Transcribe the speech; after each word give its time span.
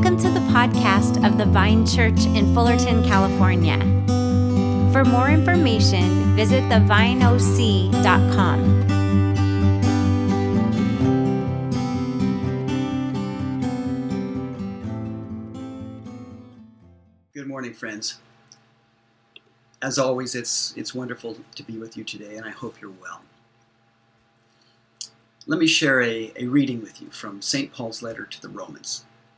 Welcome 0.00 0.18
to 0.20 0.30
the 0.30 0.40
podcast 0.46 1.28
of 1.28 1.36
the 1.36 1.44
Vine 1.44 1.84
Church 1.84 2.24
in 2.24 2.54
Fullerton, 2.54 3.04
California. 3.04 3.76
For 4.94 5.04
more 5.04 5.28
information, 5.28 6.34
visit 6.34 6.62
thevineoc.com. 6.70 8.80
Good 17.34 17.46
morning, 17.46 17.74
friends. 17.74 18.20
As 19.82 19.98
always, 19.98 20.34
it's, 20.34 20.72
it's 20.78 20.94
wonderful 20.94 21.36
to 21.56 21.62
be 21.62 21.76
with 21.76 21.98
you 21.98 22.04
today, 22.04 22.38
and 22.38 22.46
I 22.46 22.52
hope 22.52 22.80
you're 22.80 22.90
well. 22.90 23.20
Let 25.46 25.60
me 25.60 25.66
share 25.66 26.00
a, 26.00 26.32
a 26.36 26.46
reading 26.46 26.80
with 26.80 27.02
you 27.02 27.10
from 27.10 27.42
St. 27.42 27.70
Paul's 27.70 28.02
letter 28.02 28.24
to 28.24 28.40
the 28.40 28.48
Romans, 28.48 29.04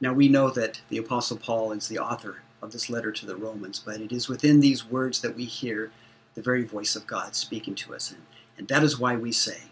Now 0.00 0.12
we 0.12 0.28
know 0.28 0.50
that 0.50 0.80
the 0.88 0.98
Apostle 0.98 1.36
Paul 1.36 1.72
is 1.72 1.88
the 1.88 1.98
author 1.98 2.42
of 2.62 2.72
this 2.72 2.88
letter 2.88 3.12
to 3.12 3.26
the 3.26 3.36
Romans, 3.36 3.82
but 3.84 4.00
it 4.00 4.12
is 4.12 4.28
within 4.28 4.60
these 4.60 4.88
words 4.88 5.20
that 5.20 5.36
we 5.36 5.44
hear 5.44 5.92
the 6.34 6.42
very 6.42 6.64
voice 6.64 6.96
of 6.96 7.06
God 7.06 7.34
speaking 7.34 7.74
to 7.76 7.94
us. 7.94 8.10
And, 8.10 8.22
and 8.56 8.68
that 8.68 8.82
is 8.82 8.98
why 8.98 9.16
we 9.16 9.32
say, 9.32 9.64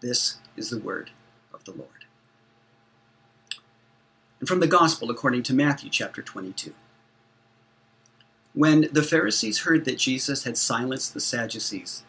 This 0.00 0.38
is 0.56 0.70
the 0.70 0.78
word 0.78 1.10
of 1.52 1.64
the 1.64 1.72
Lord. 1.72 1.90
And 4.40 4.48
from 4.48 4.60
the 4.60 4.66
Gospel 4.66 5.10
according 5.10 5.42
to 5.44 5.54
Matthew 5.54 5.88
chapter 5.90 6.20
22. 6.20 6.74
When 8.52 8.88
the 8.92 9.02
Pharisees 9.02 9.60
heard 9.60 9.84
that 9.84 9.98
Jesus 9.98 10.44
had 10.44 10.56
silenced 10.56 11.12
the 11.12 11.20
Sadducees, 11.20 12.04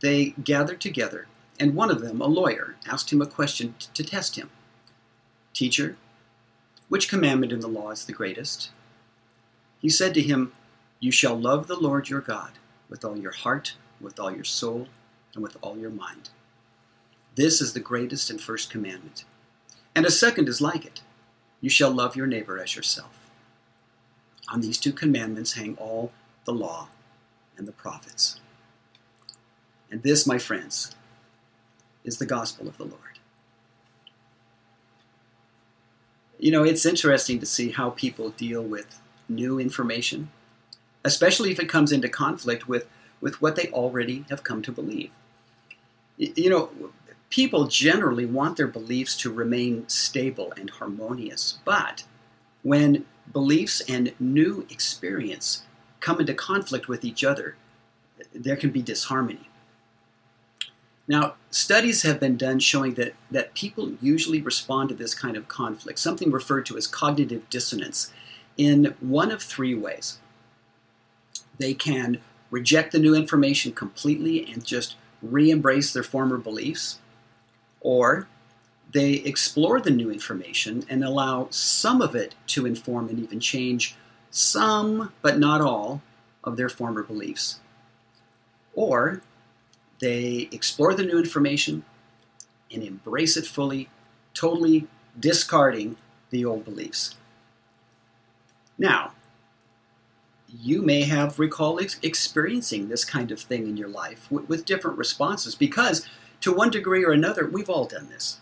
they 0.00 0.30
gathered 0.42 0.80
together, 0.80 1.28
and 1.60 1.74
one 1.74 1.90
of 1.90 2.00
them, 2.00 2.20
a 2.20 2.26
lawyer, 2.26 2.74
asked 2.86 3.12
him 3.12 3.22
a 3.22 3.26
question 3.26 3.74
to 3.94 4.02
test 4.02 4.36
him 4.36 4.50
Teacher, 5.52 5.96
which 6.88 7.08
commandment 7.08 7.52
in 7.52 7.60
the 7.60 7.68
law 7.68 7.90
is 7.90 8.04
the 8.04 8.12
greatest? 8.12 8.70
He 9.80 9.88
said 9.88 10.14
to 10.14 10.22
him, 10.22 10.52
You 11.00 11.10
shall 11.10 11.34
love 11.38 11.66
the 11.66 11.78
Lord 11.78 12.08
your 12.08 12.20
God 12.20 12.52
with 12.88 13.04
all 13.04 13.18
your 13.18 13.32
heart, 13.32 13.74
with 14.00 14.20
all 14.20 14.30
your 14.30 14.44
soul, 14.44 14.88
and 15.34 15.42
with 15.42 15.56
all 15.62 15.78
your 15.78 15.90
mind. 15.90 16.30
This 17.34 17.60
is 17.60 17.72
the 17.72 17.80
greatest 17.80 18.30
and 18.30 18.40
first 18.40 18.70
commandment. 18.70 19.24
And 19.94 20.06
a 20.06 20.10
second 20.10 20.48
is 20.48 20.60
like 20.60 20.84
it 20.84 21.00
You 21.60 21.70
shall 21.70 21.90
love 21.90 22.16
your 22.16 22.26
neighbor 22.26 22.58
as 22.58 22.76
yourself. 22.76 23.30
On 24.52 24.60
these 24.60 24.78
two 24.78 24.92
commandments 24.92 25.54
hang 25.54 25.76
all 25.76 26.12
the 26.44 26.52
law 26.52 26.88
and 27.56 27.66
the 27.66 27.72
prophets. 27.72 28.40
And 29.90 30.02
this, 30.02 30.26
my 30.26 30.38
friends, 30.38 30.94
is 32.04 32.18
the 32.18 32.26
gospel 32.26 32.68
of 32.68 32.76
the 32.76 32.84
Lord. 32.84 33.13
You 36.38 36.50
know, 36.50 36.64
it's 36.64 36.84
interesting 36.84 37.38
to 37.40 37.46
see 37.46 37.70
how 37.70 37.90
people 37.90 38.30
deal 38.30 38.62
with 38.62 39.00
new 39.28 39.58
information, 39.58 40.30
especially 41.04 41.50
if 41.50 41.60
it 41.60 41.68
comes 41.68 41.92
into 41.92 42.08
conflict 42.08 42.68
with, 42.68 42.86
with 43.20 43.40
what 43.40 43.56
they 43.56 43.68
already 43.68 44.24
have 44.28 44.42
come 44.42 44.62
to 44.62 44.72
believe. 44.72 45.10
You 46.16 46.50
know, 46.50 46.70
people 47.30 47.66
generally 47.66 48.26
want 48.26 48.56
their 48.56 48.66
beliefs 48.66 49.16
to 49.18 49.32
remain 49.32 49.88
stable 49.88 50.52
and 50.56 50.70
harmonious, 50.70 51.58
but 51.64 52.04
when 52.62 53.04
beliefs 53.32 53.82
and 53.88 54.12
new 54.20 54.66
experience 54.70 55.64
come 56.00 56.20
into 56.20 56.34
conflict 56.34 56.88
with 56.88 57.04
each 57.04 57.24
other, 57.24 57.56
there 58.32 58.56
can 58.56 58.70
be 58.70 58.82
disharmony. 58.82 59.48
Now, 61.06 61.34
studies 61.50 62.02
have 62.02 62.18
been 62.18 62.36
done 62.36 62.58
showing 62.60 62.94
that, 62.94 63.14
that 63.30 63.54
people 63.54 63.92
usually 64.00 64.40
respond 64.40 64.88
to 64.88 64.94
this 64.94 65.14
kind 65.14 65.36
of 65.36 65.48
conflict, 65.48 65.98
something 65.98 66.30
referred 66.30 66.64
to 66.66 66.76
as 66.76 66.86
cognitive 66.86 67.48
dissonance, 67.50 68.12
in 68.56 68.94
one 69.00 69.30
of 69.30 69.42
three 69.42 69.74
ways. 69.74 70.18
They 71.58 71.74
can 71.74 72.20
reject 72.50 72.92
the 72.92 72.98
new 72.98 73.14
information 73.14 73.72
completely 73.72 74.50
and 74.50 74.64
just 74.64 74.96
re 75.20 75.50
embrace 75.50 75.92
their 75.92 76.02
former 76.02 76.38
beliefs, 76.38 76.98
or 77.80 78.28
they 78.92 79.14
explore 79.14 79.80
the 79.80 79.90
new 79.90 80.10
information 80.10 80.84
and 80.88 81.04
allow 81.04 81.48
some 81.50 82.00
of 82.00 82.14
it 82.14 82.34
to 82.46 82.64
inform 82.64 83.08
and 83.08 83.18
even 83.18 83.40
change 83.40 83.96
some, 84.30 85.12
but 85.20 85.38
not 85.38 85.60
all, 85.60 86.00
of 86.42 86.56
their 86.56 86.68
former 86.68 87.02
beliefs. 87.02 87.60
Or 88.74 89.22
they 90.00 90.48
explore 90.52 90.94
the 90.94 91.04
new 91.04 91.18
information 91.18 91.84
and 92.72 92.82
embrace 92.82 93.36
it 93.36 93.46
fully, 93.46 93.88
totally 94.32 94.86
discarding 95.18 95.96
the 96.30 96.44
old 96.44 96.64
beliefs. 96.64 97.14
Now, 98.76 99.12
you 100.48 100.82
may 100.82 101.02
have 101.02 101.38
recalled 101.38 101.80
ex- 101.80 101.98
experiencing 102.02 102.88
this 102.88 103.04
kind 103.04 103.30
of 103.30 103.40
thing 103.40 103.66
in 103.68 103.76
your 103.76 103.88
life 103.88 104.30
with, 104.30 104.48
with 104.48 104.64
different 104.64 104.98
responses 104.98 105.54
because, 105.54 106.06
to 106.40 106.52
one 106.52 106.70
degree 106.70 107.04
or 107.04 107.12
another, 107.12 107.46
we've 107.46 107.70
all 107.70 107.86
done 107.86 108.08
this. 108.08 108.38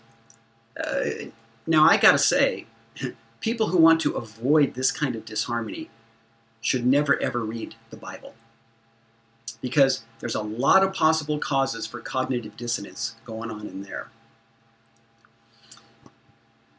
Uh, 0.77 1.29
now, 1.65 1.85
I 1.85 1.97
gotta 1.97 2.17
say, 2.17 2.65
people 3.39 3.67
who 3.67 3.77
want 3.77 4.01
to 4.01 4.15
avoid 4.15 4.73
this 4.73 4.91
kind 4.91 5.15
of 5.15 5.25
disharmony 5.25 5.89
should 6.61 6.85
never 6.85 7.21
ever 7.21 7.43
read 7.43 7.75
the 7.89 7.97
Bible 7.97 8.33
because 9.63 10.03
there's 10.19 10.35
a 10.35 10.41
lot 10.41 10.83
of 10.83 10.93
possible 10.93 11.39
causes 11.39 11.87
for 11.87 12.01
cognitive 12.01 12.57
dissonance 12.57 13.15
going 13.23 13.49
on 13.49 13.65
in 13.65 13.83
there. 13.83 14.09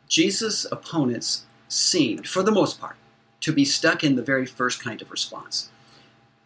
Jesus' 0.06 0.67
opponents 0.71 1.47
seemed, 1.67 2.28
for 2.28 2.43
the 2.43 2.53
most 2.53 2.78
part, 2.78 2.97
to 3.41 3.53
be 3.53 3.65
stuck 3.65 4.05
in 4.05 4.17
the 4.17 4.22
very 4.22 4.45
first 4.45 4.84
kind 4.84 5.00
of 5.00 5.11
response. 5.11 5.71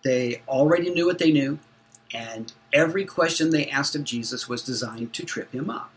They 0.05 0.43
already 0.47 0.91
knew 0.91 1.07
what 1.07 1.19
they 1.19 1.33
knew, 1.33 1.59
and 2.15 2.53
every 2.73 3.05
question 3.05 3.51
they 3.51 3.67
asked 3.67 3.97
of 3.97 4.05
Jesus 4.05 4.49
was 4.49 4.63
designed 4.63 5.13
to 5.15 5.27
trip 5.27 5.53
him 5.53 5.69
up. 5.69 5.91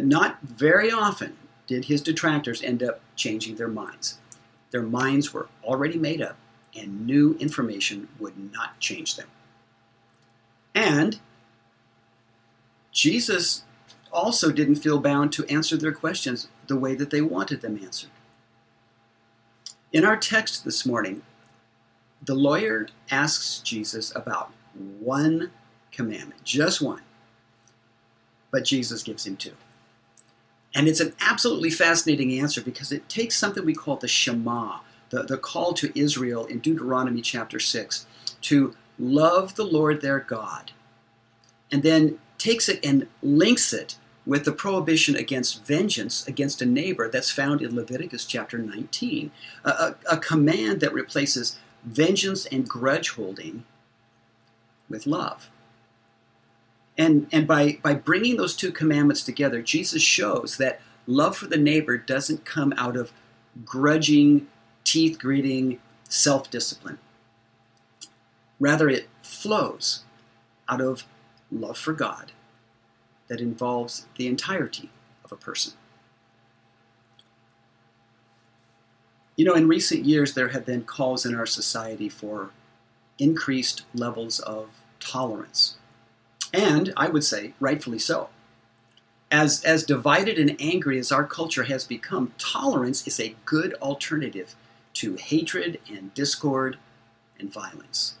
Not 0.00 0.38
very 0.42 0.90
often 0.90 1.36
did 1.68 1.84
his 1.84 2.02
detractors 2.02 2.60
end 2.60 2.82
up 2.82 3.00
changing 3.14 3.54
their 3.54 3.68
minds. 3.68 4.18
Their 4.72 4.82
minds 4.82 5.32
were 5.32 5.48
already 5.62 5.96
made 5.96 6.20
up, 6.20 6.36
and 6.78 7.06
new 7.06 7.36
information 7.40 8.08
would 8.18 8.52
not 8.52 8.78
change 8.78 9.16
them. 9.16 9.28
And 10.74 11.18
Jesus 12.92 13.64
also 14.12 14.50
didn't 14.52 14.76
feel 14.76 14.98
bound 14.98 15.32
to 15.32 15.46
answer 15.46 15.76
their 15.76 15.92
questions 15.92 16.48
the 16.66 16.76
way 16.76 16.94
that 16.94 17.10
they 17.10 17.20
wanted 17.20 17.60
them 17.60 17.78
answered. 17.82 18.10
In 19.92 20.04
our 20.04 20.16
text 20.16 20.64
this 20.64 20.84
morning, 20.84 21.22
the 22.22 22.34
lawyer 22.34 22.88
asks 23.10 23.58
Jesus 23.60 24.14
about 24.14 24.52
one 24.74 25.50
commandment, 25.92 26.44
just 26.44 26.80
one, 26.80 27.02
but 28.50 28.64
Jesus 28.64 29.02
gives 29.02 29.26
him 29.26 29.36
two. 29.36 29.54
And 30.74 30.86
it's 30.86 31.00
an 31.00 31.14
absolutely 31.20 31.70
fascinating 31.70 32.38
answer 32.38 32.60
because 32.60 32.92
it 32.92 33.08
takes 33.08 33.36
something 33.36 33.64
we 33.64 33.74
call 33.74 33.96
the 33.96 34.08
Shema, 34.08 34.80
the, 35.10 35.22
the 35.22 35.38
call 35.38 35.72
to 35.74 35.98
Israel 35.98 36.44
in 36.46 36.58
Deuteronomy 36.58 37.20
chapter 37.20 37.58
6, 37.58 38.06
to 38.42 38.74
love 38.98 39.54
the 39.54 39.64
Lord 39.64 40.00
their 40.00 40.20
God, 40.20 40.72
and 41.70 41.82
then 41.82 42.18
takes 42.38 42.68
it 42.68 42.84
and 42.84 43.06
links 43.22 43.72
it 43.72 43.96
with 44.24 44.44
the 44.44 44.52
prohibition 44.52 45.16
against 45.16 45.64
vengeance 45.64 46.26
against 46.28 46.60
a 46.60 46.66
neighbor 46.66 47.08
that's 47.08 47.30
found 47.30 47.62
in 47.62 47.74
Leviticus 47.74 48.26
chapter 48.26 48.58
19, 48.58 49.30
a, 49.64 49.68
a, 49.68 49.96
a 50.10 50.16
command 50.18 50.80
that 50.80 50.92
replaces 50.92 51.58
vengeance 51.84 52.44
and 52.46 52.68
grudge 52.68 53.10
holding 53.10 53.64
with 54.88 55.06
love. 55.06 55.50
And, 56.98 57.28
and 57.32 57.46
by, 57.46 57.78
by 57.82 57.94
bringing 57.94 58.36
those 58.36 58.56
two 58.56 58.72
commandments 58.72 59.22
together, 59.22 59.62
Jesus 59.62 60.02
shows 60.02 60.56
that 60.58 60.80
love 61.06 61.36
for 61.36 61.46
the 61.46 61.56
neighbor 61.56 61.96
doesn't 61.96 62.44
come 62.44 62.74
out 62.76 62.96
of 62.96 63.12
grudging, 63.64 64.48
teeth 64.88 65.18
gritting 65.18 65.78
self 66.08 66.50
discipline. 66.50 66.98
Rather, 68.58 68.88
it 68.88 69.06
flows 69.22 70.04
out 70.66 70.80
of 70.80 71.04
love 71.52 71.76
for 71.76 71.92
God 71.92 72.32
that 73.28 73.40
involves 73.40 74.06
the 74.16 74.26
entirety 74.26 74.88
of 75.24 75.30
a 75.30 75.36
person. 75.36 75.74
You 79.36 79.44
know, 79.44 79.54
in 79.54 79.68
recent 79.68 80.06
years, 80.06 80.32
there 80.32 80.48
have 80.48 80.64
been 80.64 80.84
calls 80.84 81.26
in 81.26 81.34
our 81.34 81.46
society 81.46 82.08
for 82.08 82.50
increased 83.18 83.82
levels 83.94 84.40
of 84.40 84.70
tolerance. 85.00 85.76
And 86.54 86.94
I 86.96 87.08
would 87.08 87.24
say, 87.24 87.52
rightfully 87.60 87.98
so. 87.98 88.30
As, 89.30 89.62
as 89.64 89.84
divided 89.84 90.38
and 90.38 90.56
angry 90.58 90.98
as 90.98 91.12
our 91.12 91.24
culture 91.24 91.64
has 91.64 91.84
become, 91.84 92.32
tolerance 92.38 93.06
is 93.06 93.20
a 93.20 93.36
good 93.44 93.74
alternative 93.74 94.56
to 94.98 95.14
hatred 95.14 95.78
and 95.88 96.12
discord 96.12 96.76
and 97.38 97.52
violence. 97.52 98.18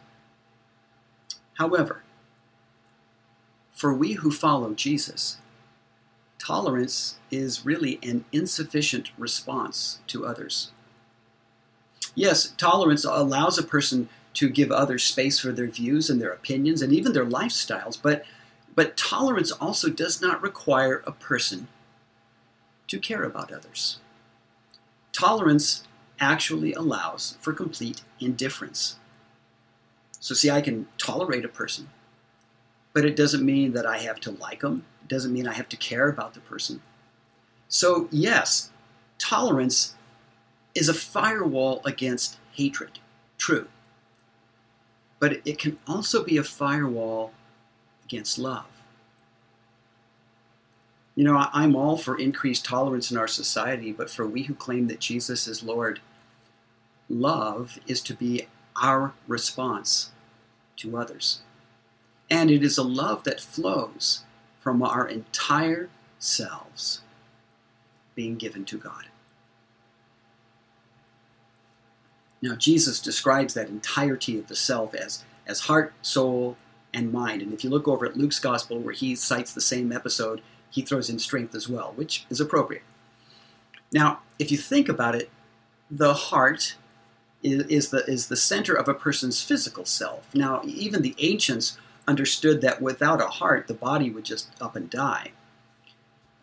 However, 1.54 2.04
for 3.74 3.92
we 3.92 4.12
who 4.12 4.30
follow 4.30 4.74
Jesus, 4.74 5.38
tolerance 6.38 7.18
is 7.32 7.66
really 7.66 7.98
an 8.04 8.24
insufficient 8.30 9.10
response 9.18 9.98
to 10.06 10.24
others. 10.24 10.70
Yes, 12.14 12.54
tolerance 12.56 13.04
allows 13.04 13.58
a 13.58 13.64
person 13.64 14.08
to 14.34 14.48
give 14.48 14.70
others 14.70 15.02
space 15.02 15.40
for 15.40 15.50
their 15.50 15.66
views 15.66 16.08
and 16.08 16.20
their 16.20 16.32
opinions 16.32 16.80
and 16.80 16.92
even 16.92 17.12
their 17.12 17.26
lifestyles, 17.26 17.98
but, 18.00 18.24
but 18.76 18.96
tolerance 18.96 19.50
also 19.50 19.90
does 19.90 20.22
not 20.22 20.40
require 20.40 21.02
a 21.04 21.10
person 21.10 21.66
to 22.86 23.00
care 23.00 23.24
about 23.24 23.52
others. 23.52 23.98
Tolerance 25.12 25.82
actually 26.20 26.72
allows 26.72 27.36
for 27.40 27.52
complete 27.52 28.02
indifference. 28.20 28.96
So, 30.20 30.34
see, 30.34 30.50
I 30.50 30.60
can 30.60 30.88
tolerate 30.98 31.44
a 31.44 31.48
person, 31.48 31.88
but 32.92 33.04
it 33.04 33.16
doesn't 33.16 33.44
mean 33.44 33.72
that 33.72 33.86
I 33.86 33.98
have 33.98 34.20
to 34.20 34.32
like 34.32 34.60
them. 34.60 34.84
It 35.02 35.08
doesn't 35.08 35.32
mean 35.32 35.46
I 35.46 35.54
have 35.54 35.68
to 35.70 35.76
care 35.76 36.08
about 36.08 36.34
the 36.34 36.40
person. 36.40 36.82
So, 37.68 38.08
yes, 38.10 38.70
tolerance 39.18 39.94
is 40.74 40.88
a 40.88 40.94
firewall 40.94 41.82
against 41.84 42.38
hatred. 42.52 42.98
True 43.36 43.68
but 45.18 45.40
it 45.44 45.58
can 45.58 45.78
also 45.86 46.24
be 46.24 46.36
a 46.36 46.44
firewall 46.44 47.32
against 48.04 48.38
love. 48.38 48.66
You 51.14 51.24
know, 51.24 51.48
I'm 51.52 51.74
all 51.74 51.96
for 51.96 52.16
increased 52.16 52.64
tolerance 52.64 53.10
in 53.10 53.16
our 53.16 53.26
society, 53.26 53.92
but 53.92 54.08
for 54.08 54.26
we 54.26 54.44
who 54.44 54.54
claim 54.54 54.86
that 54.86 55.00
Jesus 55.00 55.48
is 55.48 55.64
Lord, 55.64 56.00
love 57.08 57.78
is 57.86 58.00
to 58.02 58.14
be 58.14 58.46
our 58.80 59.14
response 59.26 60.10
to 60.76 60.96
others. 60.96 61.40
And 62.30 62.50
it 62.50 62.62
is 62.62 62.78
a 62.78 62.82
love 62.82 63.24
that 63.24 63.40
flows 63.40 64.24
from 64.60 64.82
our 64.82 65.06
entire 65.08 65.88
selves 66.18 67.00
being 68.14 68.36
given 68.36 68.64
to 68.66 68.78
God. 68.78 69.06
Now, 72.40 72.54
Jesus 72.54 73.00
describes 73.00 73.54
that 73.54 73.68
entirety 73.68 74.38
of 74.38 74.46
the 74.46 74.56
self 74.56 74.94
as, 74.94 75.24
as 75.46 75.60
heart, 75.60 75.92
soul, 76.02 76.56
and 76.94 77.12
mind. 77.12 77.42
And 77.42 77.52
if 77.52 77.64
you 77.64 77.70
look 77.70 77.88
over 77.88 78.06
at 78.06 78.16
Luke's 78.16 78.38
gospel, 78.38 78.78
where 78.78 78.94
he 78.94 79.14
cites 79.16 79.52
the 79.52 79.60
same 79.60 79.90
episode, 79.92 80.40
he 80.70 80.82
throws 80.82 81.10
in 81.10 81.18
strength 81.18 81.54
as 81.54 81.68
well, 81.68 81.92
which 81.96 82.26
is 82.30 82.40
appropriate. 82.40 82.82
Now, 83.92 84.20
if 84.38 84.52
you 84.52 84.58
think 84.58 84.88
about 84.88 85.14
it, 85.14 85.30
the 85.90 86.14
heart 86.14 86.76
is, 87.42 87.90
the, 87.90 88.04
is 88.06 88.28
the 88.28 88.36
center 88.36 88.74
of 88.74 88.88
a 88.88 88.94
person's 88.94 89.42
physical 89.42 89.84
self. 89.84 90.34
Now, 90.34 90.60
even 90.64 91.02
the 91.02 91.14
ancients 91.18 91.78
understood 92.06 92.60
that 92.62 92.82
without 92.82 93.20
a 93.20 93.26
heart, 93.26 93.68
the 93.68 93.74
body 93.74 94.10
would 94.10 94.24
just 94.24 94.50
up 94.60 94.74
and 94.76 94.90
die. 94.90 95.32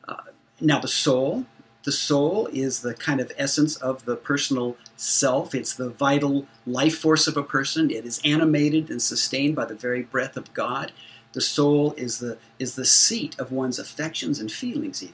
Uh, 0.08 0.16
now, 0.62 0.80
the 0.80 0.88
soul 0.88 1.46
the 1.86 1.92
soul 1.92 2.50
is 2.52 2.82
the 2.82 2.96
kind 2.96 3.22
of 3.22 3.32
essence 3.38 3.76
of 3.76 4.06
the 4.06 4.16
personal 4.16 4.76
self. 4.98 5.54
It's 5.54 5.76
the 5.76 5.92
vital 5.92 6.48
life 6.66 6.98
force 6.98 7.28
of 7.28 7.38
a 7.38 7.44
person. 7.44 7.92
It 7.92 8.06
is 8.06 8.20
animated 8.26 8.90
and 8.90 9.00
sustained 9.00 9.56
by 9.56 9.66
the 9.66 9.76
very 9.76 10.02
breath 10.02 10.36
of 10.36 10.52
God. 10.56 10.92
The 11.34 11.42
soul 11.42 11.94
is 11.96 12.18
the, 12.18 12.40
is 12.58 12.74
the 12.74 12.86
seat 12.86 13.40
of 13.40 13.52
one's 13.52 13.78
affections 13.78 14.40
and 14.40 14.52
feelings, 14.52 15.04
even. 15.04 15.14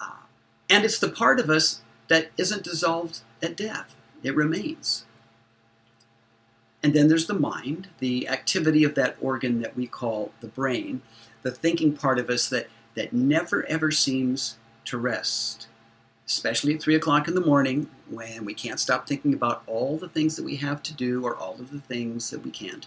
Uh, 0.00 0.26
and 0.70 0.84
it's 0.84 1.00
the 1.00 1.08
part 1.08 1.40
of 1.40 1.50
us 1.50 1.80
that 2.06 2.30
isn't 2.36 2.62
dissolved 2.62 3.18
at 3.44 3.56
death, 3.56 3.94
it 4.22 4.34
remains. 4.34 5.04
And 6.82 6.92
then 6.92 7.08
there's 7.08 7.26
the 7.26 7.34
mind, 7.34 7.88
the 7.98 8.28
activity 8.28 8.84
of 8.84 8.94
that 8.94 9.16
organ 9.20 9.60
that 9.62 9.76
we 9.76 9.86
call 9.86 10.32
the 10.40 10.48
brain, 10.48 11.00
the 11.42 11.50
thinking 11.50 11.94
part 11.94 12.18
of 12.18 12.28
us 12.28 12.48
that, 12.48 12.68
that 12.94 13.12
never 13.12 13.64
ever 13.66 13.90
seems 13.90 14.58
to 14.86 14.98
rest, 14.98 15.68
especially 16.26 16.74
at 16.74 16.82
3 16.82 16.94
o'clock 16.94 17.26
in 17.26 17.34
the 17.34 17.40
morning 17.40 17.88
when 18.10 18.44
we 18.44 18.52
can't 18.52 18.80
stop 18.80 19.06
thinking 19.06 19.32
about 19.32 19.62
all 19.66 19.96
the 19.96 20.08
things 20.08 20.36
that 20.36 20.44
we 20.44 20.56
have 20.56 20.82
to 20.82 20.92
do 20.92 21.24
or 21.24 21.36
all 21.36 21.54
of 21.54 21.70
the 21.70 21.80
things 21.80 22.30
that 22.30 22.44
we 22.44 22.50
can't 22.50 22.86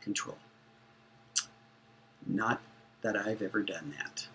control. 0.00 0.38
Not 2.26 2.60
that 3.02 3.16
I've 3.16 3.42
ever 3.42 3.62
done 3.62 3.92
that. 3.98 4.28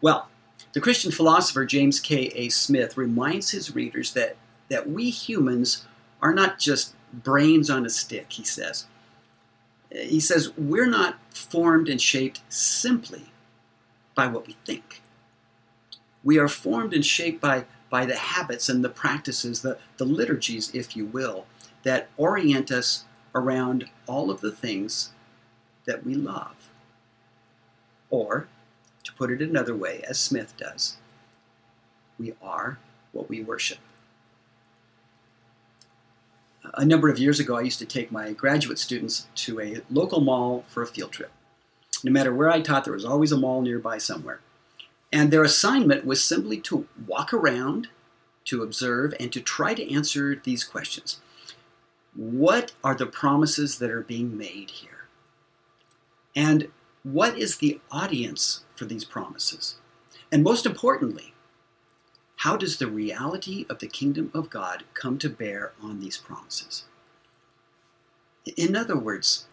Well, 0.00 0.28
the 0.76 0.82
Christian 0.82 1.10
philosopher 1.10 1.64
James 1.64 2.00
K. 2.00 2.30
A. 2.34 2.50
Smith 2.50 2.98
reminds 2.98 3.48
his 3.48 3.74
readers 3.74 4.12
that, 4.12 4.36
that 4.68 4.86
we 4.86 5.08
humans 5.08 5.86
are 6.20 6.34
not 6.34 6.58
just 6.58 6.94
brains 7.14 7.70
on 7.70 7.86
a 7.86 7.88
stick, 7.88 8.30
he 8.30 8.44
says. 8.44 8.84
He 9.90 10.20
says, 10.20 10.52
we're 10.58 10.84
not 10.84 11.16
formed 11.34 11.88
and 11.88 11.98
shaped 11.98 12.42
simply 12.50 13.24
by 14.14 14.26
what 14.26 14.46
we 14.46 14.54
think. 14.66 15.00
We 16.22 16.38
are 16.38 16.46
formed 16.46 16.92
and 16.92 17.06
shaped 17.06 17.40
by, 17.40 17.64
by 17.88 18.04
the 18.04 18.16
habits 18.16 18.68
and 18.68 18.84
the 18.84 18.90
practices, 18.90 19.62
the, 19.62 19.78
the 19.96 20.04
liturgies, 20.04 20.74
if 20.74 20.94
you 20.94 21.06
will, 21.06 21.46
that 21.84 22.10
orient 22.18 22.70
us 22.70 23.06
around 23.34 23.88
all 24.06 24.30
of 24.30 24.42
the 24.42 24.52
things 24.52 25.12
that 25.86 26.04
we 26.04 26.14
love. 26.14 26.68
Or, 28.10 28.48
to 29.06 29.12
put 29.12 29.30
it 29.30 29.40
another 29.40 29.74
way, 29.74 30.02
as 30.08 30.18
Smith 30.18 30.54
does, 30.56 30.96
we 32.18 32.34
are 32.42 32.78
what 33.12 33.28
we 33.28 33.40
worship. 33.40 33.78
A 36.74 36.84
number 36.84 37.08
of 37.08 37.18
years 37.18 37.38
ago, 37.38 37.56
I 37.56 37.60
used 37.60 37.78
to 37.78 37.86
take 37.86 38.10
my 38.10 38.32
graduate 38.32 38.80
students 38.80 39.28
to 39.36 39.60
a 39.60 39.80
local 39.90 40.20
mall 40.20 40.64
for 40.66 40.82
a 40.82 40.86
field 40.88 41.12
trip. 41.12 41.30
No 42.02 42.10
matter 42.10 42.34
where 42.34 42.50
I 42.50 42.60
taught, 42.60 42.84
there 42.84 42.92
was 42.92 43.04
always 43.04 43.30
a 43.30 43.36
mall 43.36 43.62
nearby 43.62 43.98
somewhere. 43.98 44.40
And 45.12 45.30
their 45.30 45.44
assignment 45.44 46.04
was 46.04 46.22
simply 46.22 46.60
to 46.62 46.88
walk 47.06 47.32
around, 47.32 47.86
to 48.46 48.64
observe, 48.64 49.14
and 49.20 49.32
to 49.32 49.40
try 49.40 49.72
to 49.74 49.94
answer 49.94 50.40
these 50.42 50.64
questions. 50.64 51.20
What 52.16 52.72
are 52.82 52.96
the 52.96 53.06
promises 53.06 53.78
that 53.78 53.90
are 53.90 54.02
being 54.02 54.36
made 54.36 54.70
here? 54.70 55.06
And 56.34 56.68
what 57.04 57.38
is 57.38 57.58
the 57.58 57.80
audience 57.92 58.64
for 58.76 58.84
these 58.84 59.04
promises? 59.04 59.76
And 60.30 60.42
most 60.42 60.66
importantly, 60.66 61.34
how 62.40 62.56
does 62.56 62.76
the 62.76 62.86
reality 62.86 63.66
of 63.70 63.78
the 63.78 63.86
kingdom 63.86 64.30
of 64.34 64.50
God 64.50 64.84
come 64.94 65.18
to 65.18 65.30
bear 65.30 65.72
on 65.82 66.00
these 66.00 66.18
promises? 66.18 66.84
In 68.56 68.76
other 68.76 68.96
words, 68.96 69.46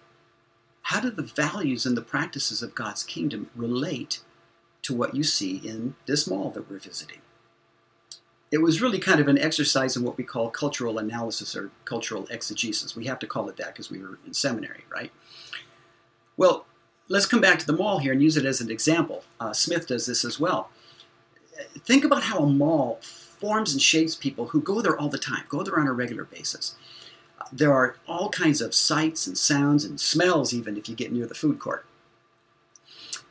how 0.84 1.00
do 1.00 1.10
the 1.10 1.24
values 1.24 1.86
and 1.86 1.96
the 1.96 2.02
practices 2.02 2.62
of 2.62 2.76
God's 2.76 3.04
kingdom 3.04 3.50
relate 3.56 4.20
to 4.84 4.94
what 4.94 5.16
you 5.16 5.24
see 5.24 5.58
in 5.58 5.96
this 6.06 6.28
mall 6.28 6.52
that 6.52 6.70
we're 6.70 6.78
visiting? 6.78 7.20
It 8.52 8.62
was 8.62 8.82
really 8.82 9.00
kind 9.00 9.20
of 9.20 9.28
an 9.28 9.40
exercise 9.40 9.96
in 9.96 10.04
what 10.04 10.18
we 10.18 10.24
call 10.24 10.52
cultural 10.52 11.00
analysis 11.00 11.56
or 11.56 11.72
cultural 11.86 12.28
exegesis. 12.30 12.96
We 12.96 13.06
have 13.06 13.18
to 13.20 13.28
call 13.28 13.50
it 13.50 13.58
that 13.58 13.68
because 13.68 13.90
we 13.90 14.00
were 14.00 14.20
in 14.28 14.34
seminary, 14.34 14.84
right? 14.92 15.12
Well, 16.38 16.66
let's 17.14 17.26
come 17.26 17.42
back 17.42 17.60
to 17.60 17.66
the 17.66 17.74
mall 17.74 18.00
here 18.00 18.12
and 18.12 18.22
use 18.22 18.38
it 18.38 18.46
as 18.46 18.60
an 18.60 18.72
example. 18.72 19.24
Uh, 19.40 19.54
Smith 19.54 19.88
does 19.88 20.06
this 20.06 20.26
as 20.26 20.40
well. 20.40 20.70
Think 21.86 22.04
about 22.04 22.24
how 22.24 22.40
a 22.40 22.48
mall 22.48 23.00
forms 23.02 23.74
and 23.74 23.82
shapes 23.82 24.16
people 24.16 24.48
who 24.48 24.62
go 24.62 24.82
there 24.82 24.98
all 24.98 25.10
the 25.10 25.18
time, 25.18 25.44
go 25.48 25.64
there 25.64 25.80
on 25.80 25.88
a 25.88 25.94
regular 25.94 26.26
basis 26.26 26.76
there 27.52 27.74
are 27.74 27.96
all 28.08 28.30
kinds 28.30 28.62
of 28.62 28.74
sights 28.74 29.28
and 29.28 29.38
sounds 29.38 29.86
and 29.86 30.00
smells, 30.00 30.54
even 30.54 30.78
if 30.78 30.90
you 30.90 30.96
get 30.96 31.12
near 31.12 31.28
the 31.28 31.36
food 31.36 31.60
court. 31.60 31.86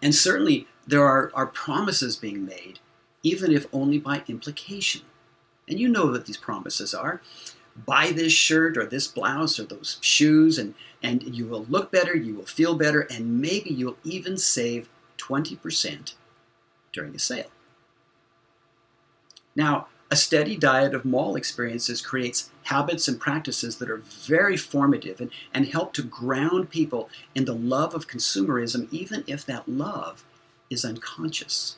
And 0.00 0.14
certainly 0.14 0.66
there 0.86 1.04
are, 1.04 1.30
are 1.34 1.46
promises 1.46 2.16
being 2.16 2.44
made, 2.44 2.78
even 3.22 3.52
if 3.52 3.66
only 3.72 3.98
by 3.98 4.22
implication. 4.28 5.02
And 5.68 5.78
you 5.78 5.88
know 5.88 6.06
what 6.06 6.26
these 6.26 6.36
promises 6.36 6.94
are 6.94 7.20
buy 7.76 8.12
this 8.12 8.32
shirt 8.32 8.76
or 8.76 8.86
this 8.86 9.08
blouse 9.08 9.58
or 9.58 9.64
those 9.64 9.98
shoes, 10.00 10.58
and, 10.58 10.74
and 11.02 11.22
you 11.22 11.46
will 11.46 11.64
look 11.68 11.90
better, 11.90 12.16
you 12.16 12.34
will 12.34 12.46
feel 12.46 12.74
better, 12.74 13.00
and 13.02 13.40
maybe 13.40 13.70
you'll 13.70 13.96
even 14.04 14.36
save 14.36 14.88
20% 15.18 16.14
during 16.92 17.14
a 17.14 17.18
sale. 17.18 17.50
Now, 19.54 19.88
a 20.10 20.16
steady 20.16 20.56
diet 20.56 20.94
of 20.94 21.06
mall 21.06 21.36
experiences 21.36 22.02
creates 22.02 22.50
habits 22.64 23.08
and 23.08 23.18
practices 23.18 23.78
that 23.78 23.88
are 23.88 23.96
very 23.96 24.58
formative 24.58 25.22
and, 25.22 25.30
and 25.54 25.66
help 25.66 25.94
to 25.94 26.02
ground 26.02 26.68
people 26.68 27.08
in 27.34 27.46
the 27.46 27.54
love 27.54 27.94
of 27.94 28.08
consumerism, 28.08 28.88
even 28.90 29.24
if 29.26 29.46
that 29.46 29.66
love 29.66 30.22
is 30.68 30.84
unconscious. 30.84 31.76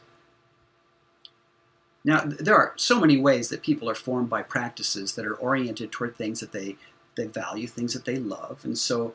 Now, 2.04 2.22
there 2.24 2.56
are 2.56 2.74
so 2.76 3.00
many 3.00 3.16
ways 3.16 3.48
that 3.48 3.62
people 3.62 3.88
are 3.88 3.94
formed 3.94 4.28
by 4.28 4.42
practices 4.42 5.14
that 5.14 5.24
are 5.26 5.34
oriented 5.34 5.90
toward 5.90 6.16
things 6.16 6.40
that 6.40 6.52
they, 6.52 6.76
they 7.16 7.26
value, 7.26 7.66
things 7.66 7.94
that 7.94 8.04
they 8.04 8.16
love. 8.16 8.60
And 8.64 8.76
so 8.76 9.14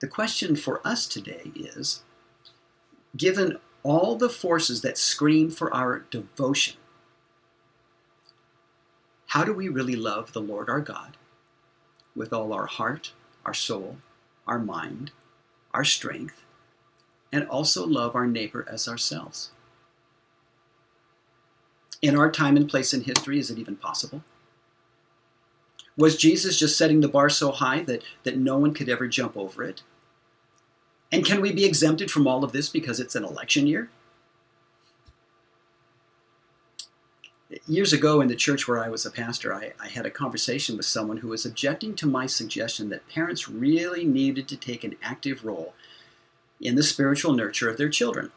the 0.00 0.06
question 0.06 0.54
for 0.54 0.80
us 0.86 1.08
today 1.08 1.50
is 1.56 2.02
given 3.16 3.58
all 3.82 4.16
the 4.16 4.28
forces 4.28 4.82
that 4.82 4.96
scream 4.96 5.50
for 5.50 5.74
our 5.74 6.04
devotion, 6.10 6.76
how 9.28 9.44
do 9.44 9.52
we 9.52 9.68
really 9.68 9.96
love 9.96 10.32
the 10.32 10.40
Lord 10.40 10.68
our 10.70 10.80
God 10.80 11.16
with 12.14 12.32
all 12.32 12.52
our 12.52 12.66
heart, 12.66 13.12
our 13.44 13.54
soul, 13.54 13.96
our 14.46 14.58
mind, 14.58 15.10
our 15.74 15.84
strength, 15.84 16.42
and 17.32 17.46
also 17.48 17.84
love 17.86 18.14
our 18.14 18.26
neighbor 18.26 18.64
as 18.70 18.86
ourselves? 18.86 19.50
In 22.00 22.16
our 22.16 22.30
time 22.30 22.56
and 22.56 22.68
place 22.68 22.94
in 22.94 23.02
history, 23.02 23.38
is 23.38 23.50
it 23.50 23.58
even 23.58 23.76
possible? 23.76 24.22
Was 25.96 26.16
Jesus 26.16 26.58
just 26.58 26.78
setting 26.78 27.00
the 27.00 27.08
bar 27.08 27.28
so 27.28 27.50
high 27.50 27.82
that, 27.82 28.04
that 28.22 28.38
no 28.38 28.56
one 28.56 28.72
could 28.72 28.88
ever 28.88 29.08
jump 29.08 29.36
over 29.36 29.64
it? 29.64 29.82
And 31.10 31.24
can 31.24 31.40
we 31.40 31.52
be 31.52 31.64
exempted 31.64 32.10
from 32.10 32.26
all 32.26 32.44
of 32.44 32.52
this 32.52 32.68
because 32.68 33.00
it's 33.00 33.16
an 33.16 33.24
election 33.24 33.66
year? 33.66 33.90
Years 37.66 37.92
ago 37.92 38.20
in 38.20 38.28
the 38.28 38.36
church 38.36 38.68
where 38.68 38.78
I 38.78 38.90
was 38.90 39.04
a 39.06 39.10
pastor, 39.10 39.52
I, 39.54 39.72
I, 39.82 39.88
had 39.88 40.04
a 40.04 40.10
conversation 40.10 40.76
with 40.76 40.84
someone 40.84 41.16
who 41.18 41.28
was 41.28 41.46
objecting 41.46 41.94
to 41.94 42.06
my 42.06 42.26
suggestion 42.26 42.90
that 42.90 43.08
parents 43.08 43.48
really 43.48 44.04
needed 44.04 44.48
to 44.48 44.56
take 44.56 44.84
an 44.84 44.96
active 45.02 45.46
role 45.46 45.72
in 46.60 46.74
the 46.74 46.82
spiritual 46.82 47.32
nurture 47.32 47.70
of 47.70 47.78
their 47.78 47.88
children. 47.88 48.30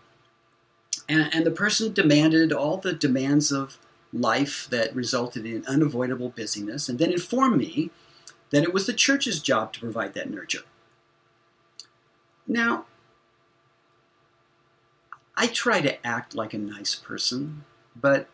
And, 1.11 1.29
and 1.35 1.45
the 1.45 1.51
person 1.51 1.91
demanded 1.91 2.53
all 2.53 2.77
the 2.77 2.93
demands 2.93 3.51
of 3.51 3.77
life 4.13 4.67
that 4.69 4.95
resulted 4.95 5.45
in 5.45 5.65
unavoidable 5.65 6.29
busyness, 6.29 6.87
and 6.87 6.99
then 6.99 7.11
informed 7.11 7.57
me 7.57 7.91
that 8.51 8.63
it 8.63 8.73
was 8.73 8.85
the 8.85 8.93
church's 8.93 9.41
job 9.41 9.73
to 9.73 9.81
provide 9.81 10.13
that 10.13 10.29
nurture. 10.29 10.63
Now, 12.47 12.85
I 15.35 15.47
try 15.47 15.81
to 15.81 16.07
act 16.07 16.33
like 16.33 16.53
a 16.53 16.57
nice 16.57 16.95
person, 16.95 17.65
but 17.93 18.29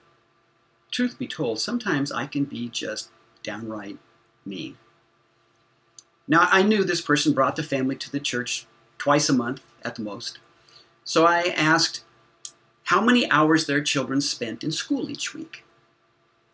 truth 0.92 1.18
be 1.18 1.28
told, 1.28 1.60
sometimes 1.60 2.12
I 2.12 2.28
can 2.28 2.46
be 2.46 2.70
just 2.70 3.10
downright 3.42 3.98
mean. 4.46 4.78
Now, 6.28 6.48
I 6.52 6.62
knew 6.62 6.84
this 6.84 7.02
person 7.02 7.34
brought 7.34 7.56
the 7.56 7.64
family 7.64 7.96
to 7.96 8.12
the 8.12 8.20
church 8.20 8.68
twice 9.00 9.30
a 9.30 9.34
month 9.34 9.62
at 9.82 9.96
the 9.96 10.04
most. 10.04 10.38
So 11.04 11.26
I 11.26 11.54
asked 11.56 12.04
how 12.88 13.02
many 13.02 13.30
hours 13.32 13.66
their 13.66 13.82
children 13.82 14.22
spent 14.22 14.64
in 14.64 14.72
school 14.72 15.10
each 15.10 15.34
week, 15.34 15.66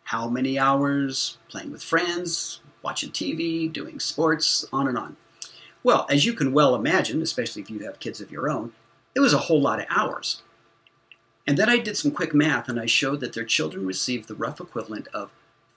how 0.06 0.28
many 0.28 0.58
hours 0.58 1.38
playing 1.48 1.72
with 1.72 1.84
friends, 1.84 2.60
watching 2.82 3.12
TV, 3.12 3.72
doing 3.72 4.00
sports, 4.00 4.66
on 4.74 4.88
and 4.88 4.98
on. 4.98 5.16
Well, 5.84 6.08
as 6.10 6.25
you 6.25 6.34
can 6.34 6.52
well 6.52 6.74
imagine, 6.74 7.22
especially 7.22 7.62
if 7.62 7.70
you 7.70 7.86
have 7.86 8.00
kids 8.00 8.20
of 8.20 8.32
your 8.32 8.50
own, 8.50 8.74
it 9.13 9.20
was 9.20 9.34
a 9.34 9.46
whole 9.46 9.62
lot 9.62 9.80
of 9.80 9.86
hours. 9.92 10.42
And 11.46 11.56
then 11.56 11.70
I 11.70 11.78
did 11.78 11.98
some 11.98 12.10
quick 12.10 12.34
math 12.34 12.68
and 12.68 12.80
I 12.80 12.88
showed 12.88 13.20
that 13.20 13.34
their 13.34 13.46
children 13.46 13.86
received 13.86 14.28
the 14.28 14.34
rough 14.34 14.60
equivalent 14.60 15.08
of 15.13 15.30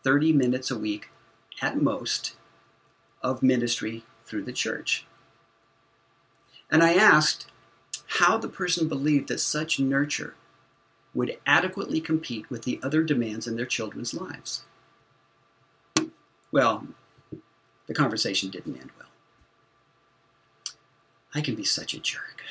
30 0.04 0.32
minutes 0.32 0.70
a 0.70 0.78
week 0.78 1.10
at 1.60 1.82
most 1.82 2.34
of 3.22 3.42
ministry 3.42 4.04
through 4.24 4.44
the 4.44 4.54
church. 4.54 5.04
And 6.70 6.82
I 6.82 6.94
asked 6.94 7.50
how 8.20 8.38
the 8.38 8.48
person 8.48 8.88
believed 8.88 9.28
that 9.28 9.40
such 9.40 9.78
nurture 9.78 10.34
would 11.16 11.38
adequately 11.46 12.00
compete 12.00 12.48
with 12.50 12.64
the 12.64 12.78
other 12.82 13.02
demands 13.02 13.46
in 13.46 13.56
their 13.56 13.66
children's 13.66 14.12
lives. 14.12 14.64
Well, 16.52 16.86
the 17.86 17.94
conversation 17.94 18.50
didn't 18.50 18.76
end 18.78 18.90
well. 18.98 19.08
I 21.34 21.40
can 21.40 21.54
be 21.54 21.64
such 21.64 21.94
a 21.94 21.98
jerk. 21.98 22.42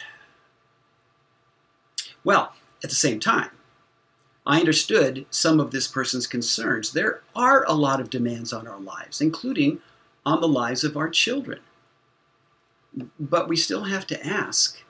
Well, 2.23 2.53
at 2.83 2.89
the 2.89 2.95
same 2.95 3.19
time, 3.19 3.51
I 4.47 4.59
understood 4.59 5.27
some 5.29 5.59
of 5.59 5.69
this 5.69 5.87
person's 5.87 6.25
concerns. 6.25 6.91
There 6.91 7.21
are 7.35 7.63
a 7.65 7.73
lot 7.73 7.99
of 7.99 8.09
demands 8.09 8.51
on 8.51 8.67
our 8.67 8.79
lives, 8.79 9.21
including 9.21 9.79
on 10.25 10.41
the 10.41 10.47
lives 10.47 10.83
of 10.83 10.97
our 10.97 11.09
children. 11.09 11.59
But 13.19 13.47
we 13.47 13.57
still 13.57 13.83
have 13.83 14.07
to 14.07 14.25
ask 14.25 14.81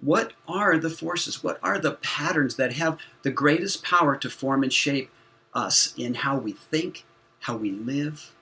what 0.00 0.32
are 0.46 0.78
the 0.78 0.90
forces, 0.90 1.42
what 1.42 1.58
are 1.62 1.78
the 1.78 1.92
patterns 1.92 2.56
that 2.56 2.74
have 2.74 2.98
the 3.22 3.30
greatest 3.30 3.82
power 3.82 4.16
to 4.16 4.28
form 4.28 4.62
and 4.62 4.72
shape 4.72 5.10
us 5.52 5.94
in 5.96 6.14
how 6.14 6.36
we 6.36 6.52
think, 6.52 7.04
how 7.40 7.56
we 7.56 7.70
live, 7.70 8.32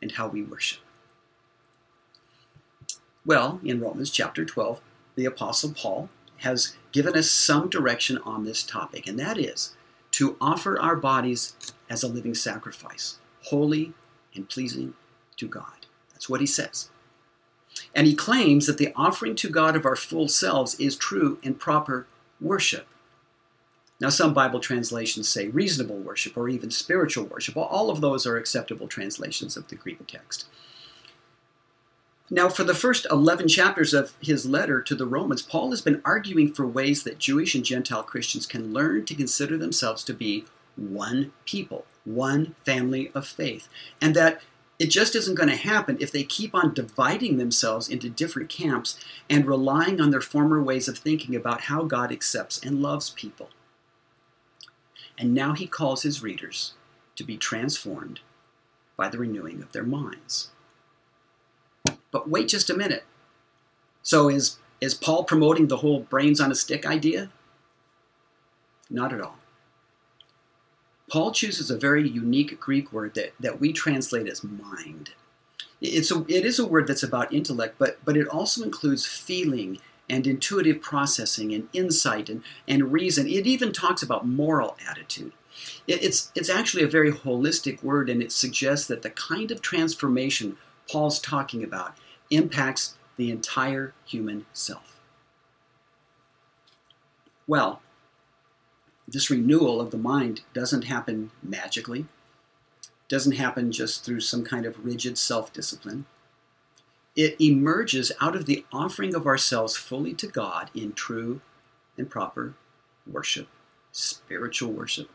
and 0.00 0.12
how 0.12 0.26
we 0.26 0.42
worship? 0.42 0.80
Well, 3.24 3.60
in 3.64 3.80
Romans 3.80 4.10
chapter 4.10 4.44
12, 4.44 4.80
the 5.16 5.24
Apostle 5.24 5.72
Paul 5.72 6.08
has 6.38 6.76
given 6.92 7.16
us 7.16 7.30
some 7.30 7.68
direction 7.68 8.18
on 8.18 8.44
this 8.44 8.62
topic, 8.62 9.06
and 9.06 9.18
that 9.18 9.38
is 9.38 9.74
to 10.12 10.36
offer 10.40 10.80
our 10.80 10.96
bodies 10.96 11.56
as 11.90 12.02
a 12.02 12.08
living 12.08 12.34
sacrifice, 12.34 13.18
holy 13.44 13.92
and 14.34 14.48
pleasing 14.48 14.94
to 15.36 15.48
God. 15.48 15.86
That's 16.12 16.28
what 16.28 16.40
he 16.40 16.46
says. 16.46 16.90
And 17.96 18.06
he 18.06 18.14
claims 18.14 18.66
that 18.66 18.76
the 18.76 18.92
offering 18.94 19.34
to 19.36 19.48
God 19.48 19.74
of 19.74 19.86
our 19.86 19.96
full 19.96 20.28
selves 20.28 20.74
is 20.78 20.96
true 20.96 21.38
and 21.42 21.58
proper 21.58 22.06
worship. 22.42 22.86
Now, 23.98 24.10
some 24.10 24.34
Bible 24.34 24.60
translations 24.60 25.30
say 25.30 25.48
reasonable 25.48 25.96
worship 25.96 26.36
or 26.36 26.50
even 26.50 26.70
spiritual 26.70 27.24
worship. 27.24 27.56
All 27.56 27.88
of 27.88 28.02
those 28.02 28.26
are 28.26 28.36
acceptable 28.36 28.86
translations 28.86 29.56
of 29.56 29.68
the 29.68 29.76
Greek 29.76 30.06
text. 30.06 30.46
Now, 32.28 32.50
for 32.50 32.64
the 32.64 32.74
first 32.74 33.06
11 33.10 33.48
chapters 33.48 33.94
of 33.94 34.12
his 34.20 34.44
letter 34.44 34.82
to 34.82 34.94
the 34.94 35.06
Romans, 35.06 35.40
Paul 35.40 35.70
has 35.70 35.80
been 35.80 36.02
arguing 36.04 36.52
for 36.52 36.66
ways 36.66 37.02
that 37.04 37.18
Jewish 37.18 37.54
and 37.54 37.64
Gentile 37.64 38.02
Christians 38.02 38.44
can 38.44 38.74
learn 38.74 39.06
to 39.06 39.14
consider 39.14 39.56
themselves 39.56 40.04
to 40.04 40.12
be 40.12 40.44
one 40.76 41.32
people, 41.46 41.86
one 42.04 42.54
family 42.66 43.10
of 43.14 43.26
faith, 43.26 43.68
and 44.02 44.14
that 44.16 44.42
it 44.78 44.86
just 44.86 45.14
isn't 45.14 45.36
going 45.36 45.48
to 45.48 45.56
happen 45.56 45.96
if 46.00 46.12
they 46.12 46.22
keep 46.22 46.54
on 46.54 46.74
dividing 46.74 47.38
themselves 47.38 47.88
into 47.88 48.10
different 48.10 48.50
camps 48.50 48.98
and 49.30 49.46
relying 49.46 50.00
on 50.00 50.10
their 50.10 50.20
former 50.20 50.62
ways 50.62 50.86
of 50.86 50.98
thinking 50.98 51.34
about 51.34 51.62
how 51.62 51.84
God 51.84 52.12
accepts 52.12 52.62
and 52.62 52.82
loves 52.82 53.10
people. 53.10 53.48
And 55.18 55.32
now 55.32 55.54
he 55.54 55.66
calls 55.66 56.02
his 56.02 56.22
readers 56.22 56.74
to 57.16 57.24
be 57.24 57.38
transformed 57.38 58.20
by 58.98 59.08
the 59.08 59.18
renewing 59.18 59.62
of 59.62 59.72
their 59.72 59.82
minds. 59.82 60.50
But 62.10 62.28
wait 62.28 62.48
just 62.48 62.68
a 62.68 62.76
minute. 62.76 63.04
So 64.02 64.28
is, 64.28 64.58
is 64.80 64.94
Paul 64.94 65.24
promoting 65.24 65.68
the 65.68 65.78
whole 65.78 66.00
brains 66.00 66.40
on 66.40 66.52
a 66.52 66.54
stick 66.54 66.84
idea? 66.86 67.30
Not 68.90 69.12
at 69.12 69.22
all. 69.22 69.38
Paul 71.10 71.32
chooses 71.32 71.70
a 71.70 71.78
very 71.78 72.08
unique 72.08 72.58
Greek 72.58 72.92
word 72.92 73.14
that, 73.14 73.34
that 73.38 73.60
we 73.60 73.72
translate 73.72 74.28
as 74.28 74.42
mind. 74.42 75.10
It's 75.80 76.10
a, 76.10 76.24
it 76.28 76.44
is 76.44 76.58
a 76.58 76.66
word 76.66 76.86
that's 76.86 77.02
about 77.02 77.32
intellect, 77.32 77.76
but, 77.78 77.98
but 78.04 78.16
it 78.16 78.28
also 78.28 78.62
includes 78.62 79.06
feeling 79.06 79.78
and 80.08 80.26
intuitive 80.26 80.80
processing 80.80 81.52
and 81.52 81.68
insight 81.72 82.28
and, 82.28 82.42
and 82.66 82.92
reason. 82.92 83.26
It 83.26 83.46
even 83.46 83.72
talks 83.72 84.02
about 84.02 84.26
moral 84.26 84.76
attitude. 84.88 85.32
It, 85.86 86.02
it's, 86.02 86.32
it's 86.34 86.50
actually 86.50 86.82
a 86.82 86.88
very 86.88 87.12
holistic 87.12 87.82
word, 87.82 88.08
and 88.08 88.22
it 88.22 88.32
suggests 88.32 88.86
that 88.88 89.02
the 89.02 89.10
kind 89.10 89.50
of 89.50 89.60
transformation 89.60 90.56
Paul's 90.90 91.20
talking 91.20 91.62
about 91.62 91.96
impacts 92.30 92.96
the 93.16 93.30
entire 93.30 93.92
human 94.04 94.46
self. 94.52 95.00
Well, 97.46 97.80
this 99.08 99.30
renewal 99.30 99.80
of 99.80 99.90
the 99.90 99.98
mind 99.98 100.42
doesn't 100.52 100.84
happen 100.84 101.30
magically, 101.42 102.06
doesn't 103.08 103.36
happen 103.36 103.70
just 103.70 104.04
through 104.04 104.20
some 104.20 104.44
kind 104.44 104.66
of 104.66 104.84
rigid 104.84 105.16
self 105.16 105.52
discipline. 105.52 106.06
It 107.14 107.40
emerges 107.40 108.12
out 108.20 108.36
of 108.36 108.46
the 108.46 108.64
offering 108.72 109.14
of 109.14 109.26
ourselves 109.26 109.76
fully 109.76 110.12
to 110.14 110.26
God 110.26 110.70
in 110.74 110.92
true 110.92 111.40
and 111.96 112.10
proper 112.10 112.54
worship, 113.10 113.48
spiritual 113.92 114.72
worship. 114.72 115.08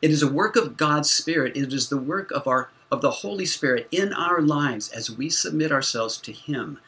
It 0.00 0.10
is 0.10 0.22
a 0.22 0.32
work 0.32 0.56
of 0.56 0.76
God's 0.76 1.10
Spirit. 1.10 1.56
It 1.56 1.72
is 1.72 1.88
the 1.88 1.98
work 1.98 2.30
of 2.30 2.46
our 2.46 2.70
of 2.90 3.02
the 3.02 3.10
Holy 3.10 3.44
Spirit 3.44 3.86
in 3.90 4.14
our 4.14 4.40
lives 4.40 4.88
as 4.88 5.10
we 5.10 5.28
submit 5.28 5.70
ourselves 5.70 6.16
to 6.18 6.32
Him. 6.32 6.78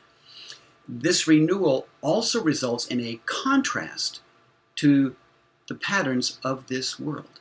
This 0.88 1.26
renewal 1.26 1.86
also 2.00 2.42
results 2.42 2.86
in 2.86 3.00
a 3.00 3.20
contrast 3.26 4.20
to 4.76 5.14
the 5.70 5.74
patterns 5.76 6.40
of 6.42 6.66
this 6.66 6.98
world. 6.98 7.38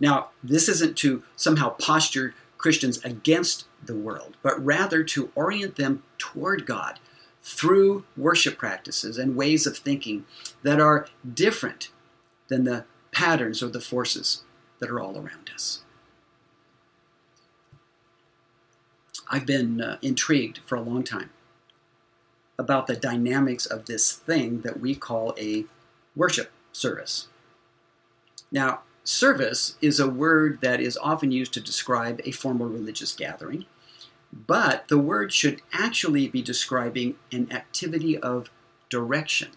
Now, 0.00 0.30
this 0.42 0.68
isn't 0.68 0.96
to 0.98 1.22
somehow 1.36 1.70
posture 1.70 2.34
Christians 2.58 2.98
against 3.04 3.66
the 3.80 3.94
world, 3.94 4.36
but 4.42 4.62
rather 4.62 5.04
to 5.04 5.30
orient 5.36 5.76
them 5.76 6.02
toward 6.18 6.66
God 6.66 6.98
through 7.40 8.04
worship 8.16 8.58
practices 8.58 9.16
and 9.16 9.36
ways 9.36 9.64
of 9.64 9.78
thinking 9.78 10.24
that 10.64 10.80
are 10.80 11.06
different 11.32 11.90
than 12.48 12.64
the 12.64 12.84
patterns 13.12 13.62
or 13.62 13.68
the 13.68 13.80
forces 13.80 14.42
that 14.80 14.90
are 14.90 14.98
all 14.98 15.16
around 15.16 15.52
us. 15.54 15.84
I've 19.30 19.46
been 19.46 19.80
uh, 19.80 19.98
intrigued 20.02 20.58
for 20.66 20.74
a 20.74 20.82
long 20.82 21.04
time 21.04 21.30
about 22.58 22.88
the 22.88 22.96
dynamics 22.96 23.66
of 23.66 23.86
this 23.86 24.10
thing 24.10 24.62
that 24.62 24.80
we 24.80 24.96
call 24.96 25.32
a 25.38 25.66
worship 26.20 26.50
service. 26.70 27.28
Now, 28.52 28.80
service 29.04 29.76
is 29.80 29.98
a 29.98 30.10
word 30.10 30.58
that 30.60 30.78
is 30.78 30.98
often 30.98 31.32
used 31.32 31.54
to 31.54 31.62
describe 31.62 32.20
a 32.26 32.30
formal 32.30 32.68
religious 32.68 33.14
gathering, 33.14 33.64
but 34.30 34.86
the 34.88 34.98
word 34.98 35.32
should 35.32 35.62
actually 35.72 36.28
be 36.28 36.42
describing 36.42 37.14
an 37.32 37.50
activity 37.50 38.18
of 38.18 38.50
direction, 38.90 39.52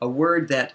a 0.00 0.08
word 0.08 0.48
that 0.48 0.72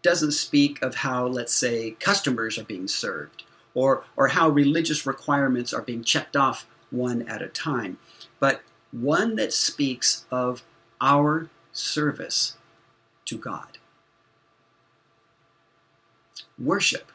doesn't 0.00 0.30
speak 0.30 0.80
of 0.80 0.94
how, 0.96 1.26
let's 1.26 1.54
say, 1.54 1.96
customers 1.98 2.56
are 2.56 2.64
being 2.64 2.86
served 2.86 3.42
or, 3.74 4.04
or 4.16 4.28
how 4.28 4.48
religious 4.48 5.04
requirements 5.04 5.74
are 5.74 5.82
being 5.82 6.04
checked 6.04 6.36
off 6.36 6.66
one 6.92 7.22
at 7.22 7.42
a 7.42 7.48
time, 7.48 7.98
but 8.38 8.60
one 8.92 9.34
that 9.34 9.52
speaks 9.52 10.24
of 10.30 10.62
our 11.00 11.50
service 11.72 12.56
to 13.24 13.36
God. 13.36 13.71
Worship 16.62 17.10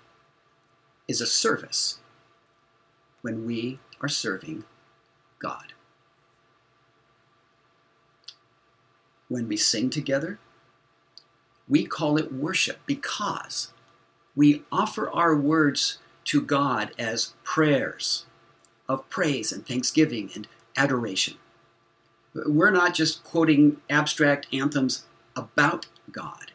is 1.07 1.21
a 1.21 1.25
service 1.25 1.99
when 3.21 3.45
we 3.45 3.79
are 4.01 4.09
serving 4.09 4.65
God. 5.39 5.71
When 9.29 9.47
we 9.47 9.55
sing 9.55 9.89
together, 9.89 10.39
we 11.69 11.85
call 11.85 12.17
it 12.17 12.33
worship 12.33 12.79
because 12.85 13.71
we 14.35 14.63
offer 14.69 15.09
our 15.09 15.33
words 15.33 15.99
to 16.25 16.41
God 16.41 16.91
as 16.99 17.33
prayers 17.45 18.25
of 18.89 19.09
praise 19.09 19.53
and 19.53 19.65
thanksgiving 19.65 20.29
and 20.35 20.45
adoration. 20.75 21.35
We're 22.33 22.71
not 22.71 22.93
just 22.93 23.23
quoting 23.23 23.77
abstract 23.89 24.47
anthems 24.51 25.05
about 25.37 25.85
God. 26.11 26.51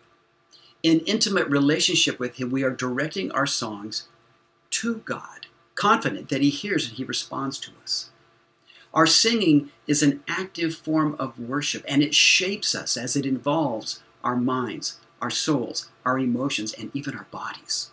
In 0.82 1.00
intimate 1.00 1.48
relationship 1.48 2.18
with 2.18 2.36
Him, 2.36 2.50
we 2.50 2.64
are 2.64 2.70
directing 2.70 3.30
our 3.32 3.46
songs 3.46 4.08
to 4.70 4.96
God, 4.98 5.46
confident 5.74 6.28
that 6.28 6.42
He 6.42 6.50
hears 6.50 6.88
and 6.88 6.96
He 6.96 7.04
responds 7.04 7.58
to 7.60 7.70
us. 7.82 8.10
Our 8.92 9.06
singing 9.06 9.70
is 9.86 10.02
an 10.02 10.22
active 10.28 10.74
form 10.74 11.16
of 11.18 11.38
worship, 11.38 11.84
and 11.88 12.02
it 12.02 12.14
shapes 12.14 12.74
us 12.74 12.96
as 12.96 13.16
it 13.16 13.24
involves 13.24 14.02
our 14.22 14.36
minds, 14.36 14.98
our 15.20 15.30
souls, 15.30 15.90
our 16.04 16.18
emotions, 16.18 16.74
and 16.74 16.90
even 16.94 17.16
our 17.16 17.26
bodies. 17.30 17.90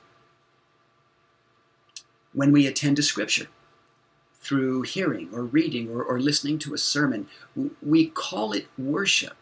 When 2.34 2.52
we 2.52 2.68
attend 2.68 2.98
to 2.98 3.04
Scripture, 3.04 3.48
through 4.42 4.82
hearing 4.84 5.30
or 5.32 5.44
reading 5.44 5.90
or, 5.90 6.04
or 6.04 6.20
listening 6.20 6.58
to 6.60 6.74
a 6.74 6.78
sermon, 6.78 7.28
we 7.82 8.08
call 8.08 8.54
it 8.54 8.68
worship 8.78 9.36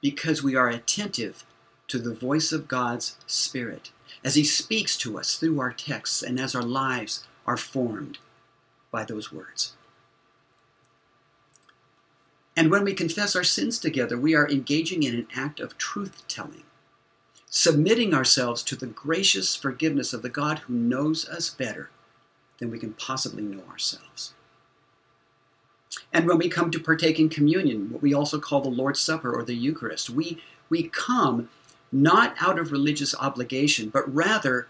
because 0.00 0.42
we 0.42 0.54
are 0.54 0.68
attentive 0.68 1.44
to 1.92 1.98
the 1.98 2.14
voice 2.14 2.52
of 2.52 2.68
God's 2.68 3.18
Spirit 3.26 3.90
as 4.24 4.34
He 4.34 4.44
speaks 4.44 4.96
to 4.96 5.18
us 5.18 5.36
through 5.36 5.60
our 5.60 5.74
texts 5.74 6.22
and 6.22 6.40
as 6.40 6.54
our 6.54 6.62
lives 6.62 7.26
are 7.46 7.58
formed 7.58 8.16
by 8.90 9.04
those 9.04 9.30
words. 9.30 9.74
And 12.56 12.70
when 12.70 12.84
we 12.84 12.94
confess 12.94 13.36
our 13.36 13.44
sins 13.44 13.78
together, 13.78 14.18
we 14.18 14.34
are 14.34 14.48
engaging 14.48 15.02
in 15.02 15.14
an 15.14 15.26
act 15.36 15.60
of 15.60 15.76
truth 15.76 16.26
telling, 16.28 16.62
submitting 17.50 18.14
ourselves 18.14 18.62
to 18.62 18.76
the 18.76 18.86
gracious 18.86 19.54
forgiveness 19.54 20.14
of 20.14 20.22
the 20.22 20.30
God 20.30 20.60
who 20.60 20.72
knows 20.72 21.28
us 21.28 21.50
better 21.50 21.90
than 22.56 22.70
we 22.70 22.78
can 22.78 22.94
possibly 22.94 23.42
know 23.42 23.64
ourselves. 23.70 24.32
And 26.10 26.26
when 26.26 26.38
we 26.38 26.48
come 26.48 26.70
to 26.70 26.80
partake 26.80 27.20
in 27.20 27.28
communion, 27.28 27.90
what 27.90 28.00
we 28.00 28.14
also 28.14 28.40
call 28.40 28.62
the 28.62 28.70
Lord's 28.70 29.00
Supper 29.00 29.30
or 29.30 29.42
the 29.42 29.54
Eucharist, 29.54 30.08
we, 30.08 30.42
we 30.70 30.84
come 30.84 31.50
not 31.92 32.34
out 32.40 32.58
of 32.58 32.72
religious 32.72 33.14
obligation, 33.16 33.90
but 33.90 34.12
rather 34.12 34.66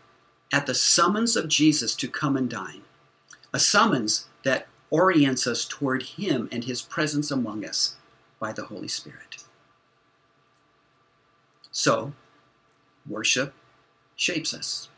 at 0.53 0.67
the 0.67 0.75
summons 0.75 1.37
of 1.37 1.49
Jesus 1.49 1.95
to 1.95 2.09
come 2.09 2.37
and 2.37 2.51
dine, 2.51 2.83
a 3.55 3.61
summons 3.61 4.27
that 4.43 4.67
orients 4.91 5.47
us 5.47 5.65
toward 5.65 6.03
Him 6.03 6.49
and 6.53 6.65
His 6.65 6.83
presence 6.83 7.31
among 7.31 7.65
us 7.65 7.97
by 8.39 8.53
the 8.53 8.65
Holy 8.65 8.89
Spirit. 8.89 9.45
So, 11.71 12.13
worship 13.09 13.55
shapes 14.17 14.53
us, 14.53 14.89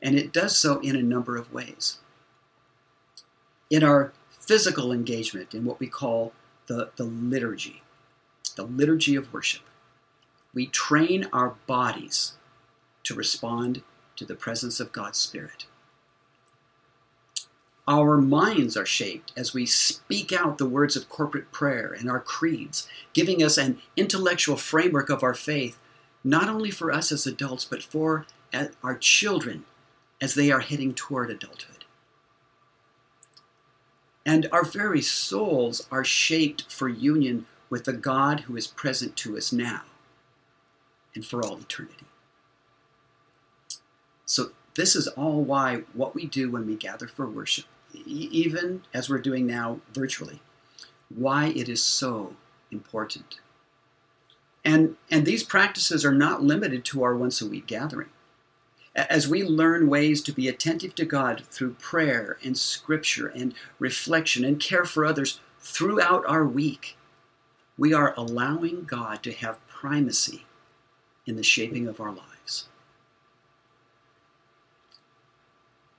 and 0.00 0.16
it 0.16 0.32
does 0.32 0.56
so 0.56 0.78
in 0.80 0.96
a 0.96 1.02
number 1.02 1.36
of 1.36 1.52
ways. 1.52 1.98
In 3.68 3.82
our 3.82 4.12
physical 4.30 4.92
engagement, 4.92 5.52
in 5.52 5.64
what 5.64 5.80
we 5.80 5.88
call 5.88 6.32
the, 6.66 6.90
the 6.96 7.04
liturgy, 7.04 7.82
the 8.56 8.64
liturgy 8.64 9.16
of 9.16 9.32
worship, 9.32 9.62
we 10.54 10.66
train 10.66 11.28
our 11.32 11.56
bodies 11.66 12.34
to 13.02 13.14
respond 13.14 13.82
to 14.16 14.24
the 14.24 14.36
presence 14.36 14.80
of 14.80 14.92
God's 14.92 15.18
Spirit. 15.18 15.66
Our 17.86 18.16
minds 18.16 18.76
are 18.78 18.86
shaped 18.86 19.32
as 19.36 19.52
we 19.52 19.66
speak 19.66 20.32
out 20.32 20.56
the 20.56 20.68
words 20.68 20.96
of 20.96 21.10
corporate 21.10 21.52
prayer 21.52 21.92
and 21.92 22.08
our 22.08 22.20
creeds, 22.20 22.88
giving 23.12 23.42
us 23.42 23.58
an 23.58 23.78
intellectual 23.96 24.56
framework 24.56 25.10
of 25.10 25.22
our 25.22 25.34
faith, 25.34 25.76
not 26.22 26.48
only 26.48 26.70
for 26.70 26.90
us 26.90 27.12
as 27.12 27.26
adults, 27.26 27.66
but 27.66 27.82
for 27.82 28.26
our 28.82 28.96
children 28.96 29.64
as 30.22 30.34
they 30.34 30.50
are 30.50 30.60
heading 30.60 30.94
toward 30.94 31.30
adulthood. 31.30 31.84
And 34.24 34.48
our 34.50 34.64
very 34.64 35.02
souls 35.02 35.86
are 35.90 36.04
shaped 36.04 36.72
for 36.72 36.88
union 36.88 37.44
with 37.68 37.84
the 37.84 37.92
God 37.92 38.40
who 38.40 38.56
is 38.56 38.66
present 38.66 39.16
to 39.16 39.36
us 39.36 39.52
now 39.52 39.82
and 41.14 41.24
for 41.24 41.44
all 41.44 41.58
eternity. 41.58 42.06
So, 44.26 44.50
this 44.74 44.96
is 44.96 45.06
all 45.08 45.42
why 45.42 45.82
what 45.92 46.14
we 46.14 46.26
do 46.26 46.50
when 46.50 46.66
we 46.66 46.74
gather 46.74 47.06
for 47.06 47.28
worship 47.28 47.66
even 48.06 48.82
as 48.92 49.08
we're 49.08 49.18
doing 49.18 49.46
now 49.46 49.80
virtually, 49.92 50.40
why 51.08 51.46
it 51.46 51.68
is 51.68 51.82
so 51.82 52.34
important. 52.70 53.40
And, 54.64 54.96
and 55.10 55.26
these 55.26 55.42
practices 55.42 56.04
are 56.04 56.14
not 56.14 56.42
limited 56.42 56.84
to 56.86 57.02
our 57.02 57.16
once 57.16 57.40
a 57.40 57.46
week 57.46 57.66
gathering. 57.66 58.08
As 58.96 59.28
we 59.28 59.42
learn 59.42 59.88
ways 59.88 60.22
to 60.22 60.32
be 60.32 60.48
attentive 60.48 60.94
to 60.94 61.04
God 61.04 61.44
through 61.50 61.74
prayer 61.74 62.38
and 62.44 62.56
scripture 62.56 63.26
and 63.26 63.52
reflection 63.78 64.44
and 64.44 64.60
care 64.60 64.84
for 64.84 65.04
others 65.04 65.40
throughout 65.58 66.24
our 66.26 66.44
week, 66.44 66.96
we 67.76 67.92
are 67.92 68.14
allowing 68.16 68.84
God 68.84 69.22
to 69.24 69.32
have 69.32 69.66
primacy 69.66 70.46
in 71.26 71.36
the 71.36 71.42
shaping 71.42 71.86
of 71.86 72.00
our 72.00 72.10
lives. 72.10 72.68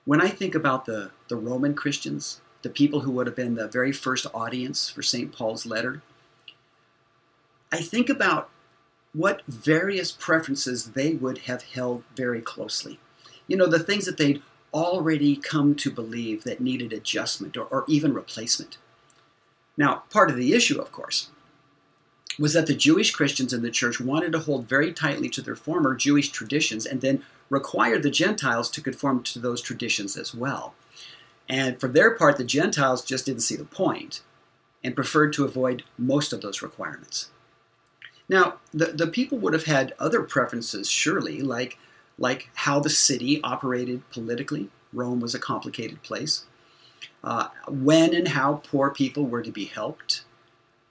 When 0.05 0.21
I 0.21 0.29
think 0.29 0.53
about 0.53 0.85
the, 0.85 1.11
the 1.29 1.35
Roman 1.35 1.73
Christians, 1.73 2.41
the 2.61 2.69
people 2.69 3.01
who 3.01 3.11
would 3.11 3.27
have 3.27 3.35
been 3.35 3.55
the 3.55 3.67
very 3.67 3.91
first 3.91 4.27
audience 4.33 4.89
for 4.89 5.01
St. 5.01 5.31
Paul's 5.31 5.65
letter, 5.65 6.01
I 7.71 7.77
think 7.77 8.09
about 8.09 8.49
what 9.13 9.41
various 9.47 10.11
preferences 10.11 10.91
they 10.91 11.13
would 11.13 11.39
have 11.39 11.63
held 11.63 12.03
very 12.15 12.41
closely. 12.41 12.99
You 13.47 13.57
know, 13.57 13.67
the 13.67 13.79
things 13.79 14.05
that 14.05 14.17
they'd 14.17 14.41
already 14.73 15.37
come 15.37 15.73
to 15.75 15.89
believe 15.89 16.43
that 16.43 16.59
needed 16.59 16.91
adjustment 16.91 17.55
or, 17.55 17.65
or 17.65 17.85
even 17.87 18.13
replacement. 18.13 18.77
Now, 19.77 20.03
part 20.09 20.29
of 20.29 20.35
the 20.35 20.53
issue, 20.53 20.79
of 20.79 20.91
course, 20.91 21.29
was 22.37 22.53
that 22.53 22.67
the 22.67 22.75
Jewish 22.75 23.11
Christians 23.11 23.53
in 23.53 23.61
the 23.61 23.71
church 23.71 23.99
wanted 23.99 24.31
to 24.33 24.39
hold 24.39 24.67
very 24.67 24.91
tightly 24.91 25.29
to 25.29 25.41
their 25.41 25.55
former 25.55 25.95
Jewish 25.95 26.29
traditions 26.29 26.85
and 26.85 27.01
then 27.01 27.23
required 27.49 28.03
the 28.03 28.09
Gentiles 28.09 28.69
to 28.71 28.81
conform 28.81 29.23
to 29.23 29.39
those 29.39 29.61
traditions 29.61 30.17
as 30.17 30.33
well. 30.33 30.73
And 31.47 31.79
for 31.79 31.87
their 31.87 32.11
part, 32.11 32.37
the 32.37 32.43
Gentiles 32.43 33.05
just 33.05 33.25
didn't 33.25 33.41
see 33.41 33.55
the 33.55 33.65
point 33.65 34.21
and 34.83 34.95
preferred 34.95 35.33
to 35.33 35.45
avoid 35.45 35.83
most 35.97 36.33
of 36.33 36.41
those 36.41 36.61
requirements. 36.61 37.29
Now, 38.27 38.55
the, 38.73 38.87
the 38.87 39.07
people 39.07 39.37
would 39.37 39.53
have 39.53 39.65
had 39.65 39.93
other 39.99 40.23
preferences, 40.23 40.89
surely, 40.89 41.41
like, 41.41 41.77
like 42.17 42.49
how 42.55 42.79
the 42.79 42.89
city 42.89 43.39
operated 43.43 44.09
politically. 44.09 44.69
Rome 44.91 45.19
was 45.19 45.35
a 45.35 45.39
complicated 45.39 46.01
place. 46.01 46.45
Uh, 47.23 47.47
when 47.67 48.13
and 48.13 48.29
how 48.29 48.61
poor 48.67 48.89
people 48.89 49.25
were 49.25 49.41
to 49.41 49.51
be 49.51 49.65
helped, 49.65 50.24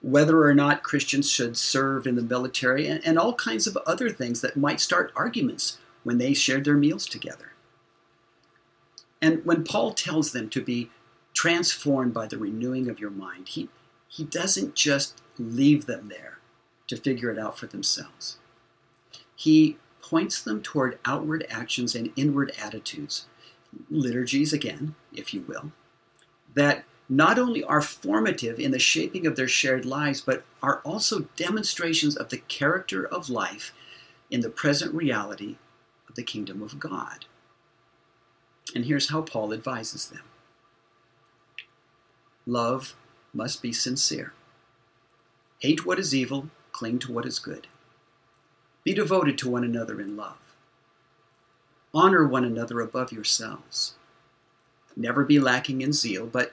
whether 0.04 0.44
or 0.44 0.52
not 0.52 0.82
Christians 0.82 1.30
should 1.30 1.56
serve 1.56 2.06
in 2.06 2.14
the 2.14 2.22
military, 2.22 2.86
and, 2.86 3.00
and 3.06 3.18
all 3.18 3.32
kinds 3.32 3.66
of 3.66 3.78
other 3.86 4.10
things 4.10 4.42
that 4.42 4.54
might 4.54 4.78
start 4.78 5.10
arguments 5.16 5.78
when 6.02 6.18
they 6.18 6.34
shared 6.34 6.66
their 6.66 6.76
meals 6.76 7.06
together. 7.06 7.52
And 9.22 9.42
when 9.46 9.64
Paul 9.64 9.94
tells 9.94 10.32
them 10.32 10.50
to 10.50 10.60
be 10.60 10.90
transformed 11.32 12.12
by 12.12 12.26
the 12.26 12.36
renewing 12.36 12.90
of 12.90 13.00
your 13.00 13.08
mind, 13.10 13.48
he, 13.48 13.70
he 14.06 14.24
doesn't 14.24 14.74
just 14.74 15.22
leave 15.38 15.86
them 15.86 16.10
there 16.10 16.36
to 16.88 16.98
figure 16.98 17.30
it 17.30 17.38
out 17.38 17.58
for 17.58 17.66
themselves. 17.66 18.36
He 19.34 19.78
points 20.02 20.42
them 20.42 20.60
toward 20.60 20.98
outward 21.06 21.46
actions 21.48 21.94
and 21.94 22.12
inward 22.14 22.52
attitudes, 22.62 23.24
liturgies 23.88 24.52
again, 24.52 24.96
if 25.14 25.32
you 25.32 25.40
will, 25.48 25.72
that 26.52 26.84
not 27.08 27.38
only 27.38 27.62
are 27.62 27.82
formative 27.82 28.58
in 28.58 28.70
the 28.70 28.78
shaping 28.78 29.26
of 29.26 29.36
their 29.36 29.48
shared 29.48 29.84
lives, 29.84 30.20
but 30.20 30.44
are 30.62 30.80
also 30.84 31.28
demonstrations 31.36 32.16
of 32.16 32.30
the 32.30 32.38
character 32.38 33.06
of 33.06 33.28
life 33.28 33.72
in 34.30 34.40
the 34.40 34.50
present 34.50 34.94
reality 34.94 35.56
of 36.08 36.14
the 36.14 36.22
kingdom 36.22 36.62
of 36.62 36.78
God. 36.78 37.26
And 38.74 38.86
here's 38.86 39.10
how 39.10 39.22
Paul 39.22 39.52
advises 39.52 40.08
them 40.08 40.22
Love 42.46 42.94
must 43.32 43.62
be 43.62 43.72
sincere. 43.72 44.32
Hate 45.58 45.84
what 45.84 45.98
is 45.98 46.14
evil, 46.14 46.50
cling 46.72 46.98
to 47.00 47.12
what 47.12 47.26
is 47.26 47.38
good. 47.38 47.66
Be 48.82 48.92
devoted 48.92 49.38
to 49.38 49.50
one 49.50 49.64
another 49.64 50.00
in 50.00 50.16
love. 50.16 50.36
Honor 51.94 52.26
one 52.26 52.44
another 52.44 52.80
above 52.80 53.12
yourselves. 53.12 53.94
Never 54.96 55.24
be 55.24 55.40
lacking 55.40 55.80
in 55.80 55.92
zeal, 55.92 56.26
but 56.26 56.52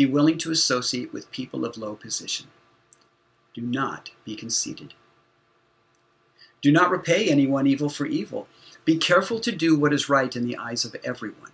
be 0.00 0.06
willing 0.06 0.38
to 0.38 0.50
associate 0.50 1.12
with 1.12 1.30
people 1.30 1.62
of 1.62 1.76
low 1.76 1.94
position. 1.94 2.46
Do 3.52 3.60
not 3.60 4.12
be 4.24 4.34
conceited. 4.34 4.94
Do 6.62 6.72
not 6.72 6.90
repay 6.90 7.28
anyone 7.28 7.66
evil 7.66 7.90
for 7.90 8.06
evil. 8.06 8.48
Be 8.86 8.96
careful 8.96 9.40
to 9.40 9.52
do 9.52 9.76
what 9.76 9.92
is 9.92 10.08
right 10.08 10.34
in 10.34 10.46
the 10.46 10.56
eyes 10.56 10.86
of 10.86 10.96
everyone. 11.04 11.52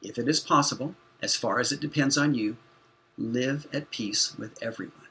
If 0.00 0.16
it 0.16 0.28
is 0.28 0.38
possible, 0.38 0.94
as 1.20 1.34
far 1.34 1.58
as 1.58 1.72
it 1.72 1.80
depends 1.80 2.16
on 2.16 2.36
you, 2.36 2.56
live 3.18 3.66
at 3.72 3.90
peace 3.90 4.38
with 4.38 4.62
everyone. 4.62 5.08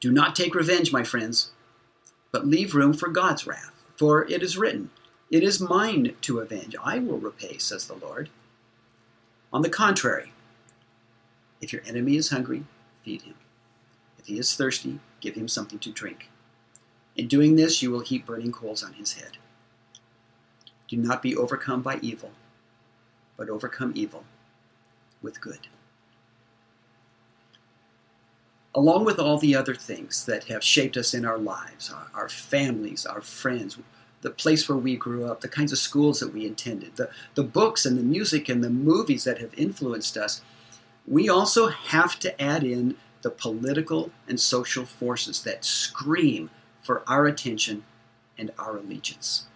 Do 0.00 0.10
not 0.10 0.34
take 0.34 0.56
revenge, 0.56 0.92
my 0.92 1.04
friends, 1.04 1.52
but 2.32 2.48
leave 2.48 2.74
room 2.74 2.92
for 2.94 3.08
God's 3.08 3.46
wrath. 3.46 3.70
For 3.96 4.28
it 4.28 4.42
is 4.42 4.58
written, 4.58 4.90
It 5.30 5.44
is 5.44 5.60
mine 5.60 6.16
to 6.22 6.40
avenge. 6.40 6.74
I 6.82 6.98
will 6.98 7.18
repay, 7.18 7.58
says 7.58 7.86
the 7.86 7.94
Lord. 7.94 8.28
On 9.52 9.62
the 9.62 9.70
contrary, 9.70 10.32
if 11.60 11.72
your 11.72 11.82
enemy 11.86 12.16
is 12.16 12.30
hungry, 12.30 12.64
feed 13.02 13.22
him. 13.22 13.34
If 14.18 14.26
he 14.26 14.38
is 14.38 14.54
thirsty, 14.54 15.00
give 15.20 15.34
him 15.34 15.48
something 15.48 15.78
to 15.80 15.90
drink. 15.90 16.30
In 17.16 17.26
doing 17.26 17.56
this, 17.56 17.82
you 17.82 17.90
will 17.90 18.00
heap 18.00 18.26
burning 18.26 18.52
coals 18.52 18.84
on 18.84 18.92
his 18.92 19.14
head. 19.14 19.38
Do 20.86 20.96
not 20.96 21.22
be 21.22 21.36
overcome 21.36 21.82
by 21.82 21.98
evil, 22.00 22.30
but 23.36 23.48
overcome 23.48 23.92
evil 23.94 24.24
with 25.20 25.40
good. 25.40 25.66
Along 28.74 29.04
with 29.04 29.18
all 29.18 29.38
the 29.38 29.56
other 29.56 29.74
things 29.74 30.24
that 30.26 30.44
have 30.44 30.62
shaped 30.62 30.96
us 30.96 31.12
in 31.12 31.24
our 31.24 31.38
lives, 31.38 31.92
our, 31.92 32.06
our 32.14 32.28
families, 32.28 33.04
our 33.04 33.20
friends, 33.20 33.76
the 34.20 34.30
place 34.30 34.68
where 34.68 34.78
we 34.78 34.96
grew 34.96 35.24
up, 35.24 35.40
the 35.40 35.48
kinds 35.48 35.72
of 35.72 35.78
schools 35.78 36.20
that 36.20 36.32
we 36.32 36.46
attended, 36.46 36.96
the, 36.96 37.10
the 37.34 37.42
books 37.42 37.84
and 37.84 37.98
the 37.98 38.02
music 38.02 38.48
and 38.48 38.62
the 38.62 38.70
movies 38.70 39.24
that 39.24 39.38
have 39.38 39.54
influenced 39.54 40.16
us, 40.16 40.42
we 41.08 41.28
also 41.28 41.68
have 41.68 42.18
to 42.18 42.40
add 42.40 42.62
in 42.62 42.96
the 43.22 43.30
political 43.30 44.10
and 44.28 44.38
social 44.38 44.84
forces 44.84 45.42
that 45.42 45.64
scream 45.64 46.50
for 46.82 47.02
our 47.08 47.26
attention 47.26 47.84
and 48.36 48.50
our 48.58 48.76
allegiance. 48.76 49.46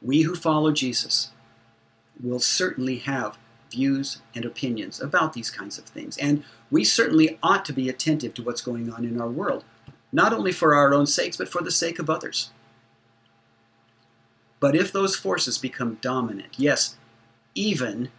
We 0.00 0.22
who 0.22 0.34
follow 0.34 0.72
Jesus 0.72 1.30
will 2.22 2.38
certainly 2.38 2.98
have 2.98 3.38
views 3.70 4.22
and 4.34 4.44
opinions 4.44 5.00
about 5.00 5.32
these 5.32 5.50
kinds 5.50 5.78
of 5.78 5.84
things, 5.84 6.16
and 6.18 6.44
we 6.70 6.84
certainly 6.84 7.38
ought 7.42 7.64
to 7.66 7.72
be 7.72 7.88
attentive 7.88 8.34
to 8.34 8.42
what's 8.42 8.62
going 8.62 8.92
on 8.92 9.04
in 9.04 9.20
our 9.20 9.28
world, 9.28 9.64
not 10.12 10.32
only 10.32 10.52
for 10.52 10.74
our 10.74 10.94
own 10.94 11.06
sakes, 11.06 11.36
but 11.36 11.48
for 11.48 11.62
the 11.62 11.70
sake 11.70 11.98
of 11.98 12.08
others. 12.08 12.50
But 14.58 14.76
if 14.76 14.92
those 14.92 15.16
forces 15.16 15.58
become 15.58 15.98
dominant, 16.00 16.54
yes, 16.56 16.96
even 17.54 18.10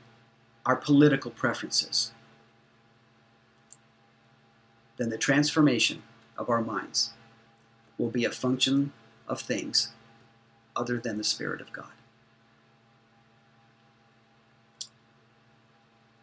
our 0.65 0.76
political 0.76 1.32
preferences, 1.32 2.12
then 4.97 5.10
the 5.10 5.17
transformation 5.17 6.04
of 6.38 6.50
our 6.50 6.62
minds 6.62 7.12
will 7.97 8.10
be 8.10 8.26
a 8.26 8.32
function 8.32 8.91
of 9.28 9.41
things 9.41 9.93
other 10.76 11.00
than 11.00 11.17
the 11.17 11.24
Spirit 11.24 11.62
of 11.62 11.71
God. 11.74 11.91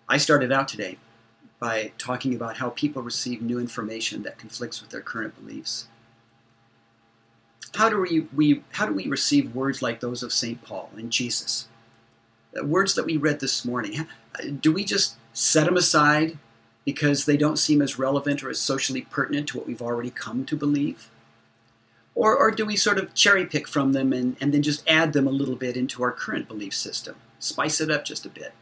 I 0.08 0.16
started 0.16 0.50
out 0.50 0.68
today 0.68 0.96
by 1.58 1.92
talking 1.98 2.34
about 2.34 2.58
how 2.58 2.70
people 2.70 3.02
receive 3.02 3.42
new 3.42 3.58
information 3.58 4.22
that 4.22 4.38
conflicts 4.38 4.80
with 4.80 4.90
their 4.90 5.00
current 5.00 5.34
beliefs. 5.36 5.88
How 7.74 7.88
do 7.88 8.00
we, 8.00 8.20
we, 8.34 8.62
how 8.72 8.86
do 8.86 8.94
we 8.94 9.06
receive 9.06 9.54
words 9.54 9.82
like 9.82 10.00
those 10.00 10.22
of 10.22 10.32
St. 10.32 10.62
Paul 10.62 10.90
and 10.96 11.10
Jesus? 11.10 11.68
Words 12.62 12.94
that 12.94 13.04
we 13.04 13.16
read 13.16 13.40
this 13.40 13.64
morning, 13.64 14.06
do 14.60 14.72
we 14.72 14.84
just 14.84 15.16
set 15.32 15.66
them 15.66 15.76
aside 15.76 16.38
because 16.84 17.26
they 17.26 17.36
don't 17.36 17.58
seem 17.58 17.82
as 17.82 17.98
relevant 17.98 18.42
or 18.42 18.48
as 18.48 18.58
socially 18.58 19.02
pertinent 19.02 19.48
to 19.48 19.58
what 19.58 19.66
we've 19.66 19.82
already 19.82 20.10
come 20.10 20.44
to 20.46 20.56
believe? 20.56 21.10
Or, 22.14 22.36
or 22.36 22.50
do 22.50 22.64
we 22.64 22.76
sort 22.76 22.98
of 22.98 23.14
cherry 23.14 23.46
pick 23.46 23.68
from 23.68 23.92
them 23.92 24.12
and, 24.12 24.36
and 24.40 24.52
then 24.52 24.62
just 24.62 24.88
add 24.88 25.12
them 25.12 25.26
a 25.26 25.30
little 25.30 25.54
bit 25.54 25.76
into 25.76 26.02
our 26.02 26.10
current 26.10 26.48
belief 26.48 26.74
system, 26.74 27.14
spice 27.38 27.80
it 27.80 27.90
up 27.90 28.04
just 28.04 28.26
a 28.26 28.30
bit? 28.30 28.52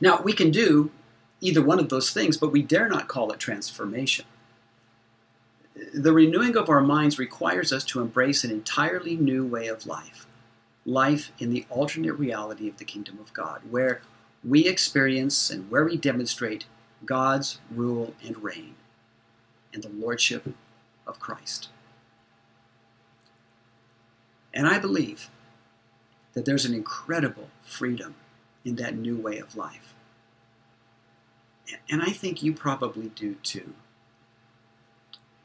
Now, 0.00 0.20
we 0.22 0.32
can 0.32 0.50
do 0.50 0.90
either 1.40 1.62
one 1.62 1.78
of 1.78 1.88
those 1.88 2.10
things, 2.10 2.36
but 2.36 2.52
we 2.52 2.62
dare 2.62 2.88
not 2.88 3.08
call 3.08 3.32
it 3.32 3.40
transformation. 3.40 4.26
The 5.94 6.12
renewing 6.12 6.56
of 6.56 6.68
our 6.68 6.82
minds 6.82 7.18
requires 7.18 7.72
us 7.72 7.84
to 7.84 8.00
embrace 8.00 8.44
an 8.44 8.50
entirely 8.50 9.16
new 9.16 9.46
way 9.46 9.66
of 9.68 9.86
life 9.86 10.26
life 10.84 11.32
in 11.38 11.50
the 11.50 11.66
alternate 11.68 12.14
reality 12.14 12.68
of 12.68 12.78
the 12.78 12.84
kingdom 12.84 13.18
of 13.20 13.32
God, 13.32 13.62
where 13.70 14.02
we 14.42 14.66
experience 14.66 15.50
and 15.50 15.70
where 15.70 15.84
we 15.84 15.96
demonstrate 15.96 16.64
God's 17.04 17.58
rule 17.70 18.14
and 18.24 18.42
reign 18.42 18.74
and 19.72 19.82
the 19.82 19.88
lordship 19.88 20.54
of 21.06 21.20
Christ. 21.20 21.68
And 24.52 24.66
I 24.66 24.78
believe 24.78 25.30
that 26.32 26.44
there's 26.44 26.64
an 26.64 26.74
incredible 26.74 27.48
freedom 27.64 28.14
in 28.64 28.76
that 28.76 28.96
new 28.96 29.16
way 29.16 29.38
of 29.38 29.56
life. 29.56 29.94
And 31.88 32.02
I 32.02 32.10
think 32.10 32.42
you 32.42 32.52
probably 32.52 33.08
do 33.08 33.34
too. 33.42 33.74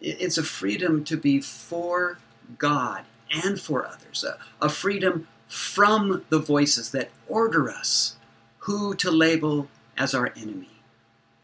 It's 0.01 0.37
a 0.37 0.43
freedom 0.43 1.03
to 1.05 1.17
be 1.17 1.39
for 1.39 2.19
God 2.57 3.05
and 3.31 3.59
for 3.59 3.85
others, 3.85 4.23
a, 4.23 4.38
a 4.63 4.69
freedom 4.69 5.27
from 5.47 6.25
the 6.29 6.39
voices 6.39 6.91
that 6.91 7.09
order 7.27 7.69
us 7.69 8.17
who 8.59 8.95
to 8.95 9.11
label 9.11 9.67
as 9.97 10.13
our 10.13 10.33
enemy, 10.35 10.81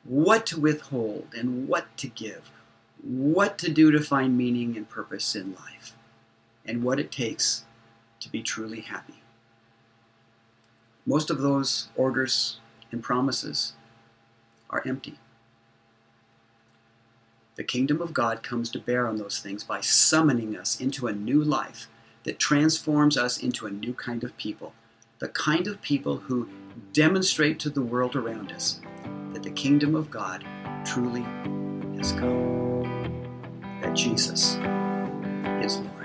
what 0.04 0.46
to 0.48 0.60
withhold 0.60 1.28
and 1.38 1.68
what 1.68 1.96
to 1.98 2.08
give, 2.08 2.52
what 3.02 3.58
to 3.58 3.72
do 3.72 3.92
to 3.92 4.00
find 4.00 4.38
meaning 4.38 4.76
and 4.76 4.90
purpose 4.90 5.36
in 5.36 5.54
life, 5.54 5.96
and 6.66 6.84
what 6.84 7.00
it 7.00 7.12
takes 7.12 7.66
to 8.20 8.30
be 8.30 8.42
truly 8.42 8.82
happy. 8.82 9.22
Most 11.06 11.30
of 11.30 11.42
those 11.42 11.90
orders 11.96 12.60
and 12.92 13.02
promises 13.02 13.74
are 14.70 14.84
empty. 14.86 15.18
The 17.56 17.64
kingdom 17.64 18.02
of 18.02 18.14
God 18.14 18.44
comes 18.44 18.70
to 18.72 18.80
bear 18.80 19.08
on 19.08 19.18
those 19.18 19.40
things 19.40 19.64
by 19.64 19.82
summoning 19.82 20.56
us 20.56 20.80
into 20.80 21.08
a 21.08 21.14
new 21.14 21.44
life 21.44 21.88
that 22.24 22.40
transforms 22.40 23.18
us 23.18 23.38
into 23.38 23.66
a 23.66 23.72
new 23.72 23.94
kind 23.94 24.24
of 24.24 24.36
people, 24.38 24.74
the 25.20 25.28
kind 25.30 25.68
of 25.68 25.82
people 25.82 26.18
who 26.18 26.48
demonstrate 26.94 27.60
to 27.60 27.70
the 27.70 27.82
world 27.82 28.16
around 28.16 28.52
us 28.52 28.80
that 29.34 29.44
the 29.44 29.52
kingdom 29.52 29.96
of 29.96 30.10
God 30.10 30.46
truly 30.86 31.24
has 31.98 32.14
come, 32.14 32.84
that 33.82 33.96
Jesus 33.96 34.56
is 35.64 35.78
Lord. 35.78 36.01